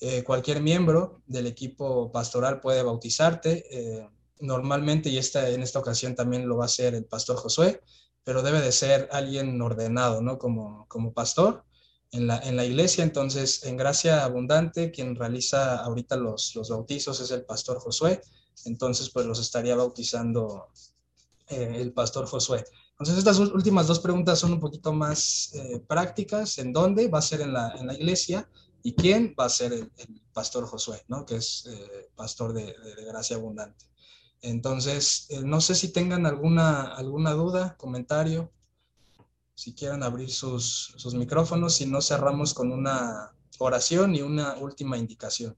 eh, 0.00 0.24
cualquier 0.24 0.62
miembro 0.62 1.20
del 1.26 1.46
equipo 1.46 2.10
pastoral 2.10 2.58
puede 2.58 2.82
bautizarte. 2.82 3.66
Eh, 3.70 4.08
normalmente, 4.40 5.10
y 5.10 5.18
esta, 5.18 5.46
en 5.50 5.62
esta 5.62 5.78
ocasión 5.78 6.14
también 6.14 6.48
lo 6.48 6.56
va 6.56 6.64
a 6.64 6.72
hacer 6.72 6.94
el 6.94 7.04
pastor 7.04 7.36
Josué, 7.36 7.82
pero 8.24 8.40
debe 8.40 8.62
de 8.62 8.72
ser 8.72 9.10
alguien 9.12 9.60
ordenado, 9.60 10.22
¿no? 10.22 10.38
Como, 10.38 10.86
como 10.88 11.12
pastor 11.12 11.64
en 12.12 12.28
la, 12.28 12.38
en 12.38 12.56
la 12.56 12.64
iglesia. 12.64 13.04
Entonces, 13.04 13.62
en 13.66 13.76
Gracia 13.76 14.24
Abundante, 14.24 14.90
quien 14.90 15.16
realiza 15.16 15.80
ahorita 15.80 16.16
los, 16.16 16.54
los 16.54 16.70
bautizos 16.70 17.20
es 17.20 17.30
el 17.30 17.44
pastor 17.44 17.78
Josué. 17.78 18.22
Entonces, 18.64 19.10
pues 19.10 19.26
los 19.26 19.38
estaría 19.38 19.76
bautizando 19.76 20.68
eh, 21.48 21.76
el 21.76 21.92
pastor 21.92 22.26
Josué. 22.26 22.64
Entonces, 22.92 23.18
estas 23.18 23.38
últimas 23.38 23.86
dos 23.86 24.00
preguntas 24.00 24.38
son 24.38 24.52
un 24.52 24.60
poquito 24.60 24.92
más 24.92 25.50
eh, 25.54 25.80
prácticas. 25.86 26.58
¿En 26.58 26.72
dónde 26.72 27.08
va 27.08 27.18
a 27.18 27.22
ser 27.22 27.40
en 27.40 27.52
la, 27.52 27.72
en 27.78 27.86
la 27.86 27.94
iglesia? 27.94 28.48
¿Y 28.82 28.94
quién 28.94 29.34
va 29.38 29.46
a 29.46 29.50
ser 29.50 29.72
el, 29.72 29.90
pastor 30.32 30.66
Josué, 30.66 31.02
¿no? 31.08 31.26
que 31.26 31.36
es 31.36 31.66
eh, 31.66 32.10
pastor 32.14 32.52
de, 32.52 32.66
de, 32.66 33.04
Gracia 33.04 33.36
Abundante? 33.36 33.86
Entonces, 34.40 35.28
no 35.42 35.60
sé 35.60 35.74
si 35.74 35.88
tengan 35.88 36.24
alguna, 36.24 36.94
alguna 36.94 37.32
duda, 37.32 37.76
comentario, 37.76 38.52
si 39.58 39.74
quieren 39.74 40.04
abrir 40.04 40.30
sus, 40.30 40.94
sus 40.96 41.14
micrófonos, 41.14 41.74
si 41.74 41.86
no 41.86 42.00
cerramos 42.00 42.54
con 42.54 42.70
una 42.70 43.32
oración 43.58 44.14
y 44.14 44.22
una 44.22 44.54
última 44.58 44.96
indicación. 44.96 45.56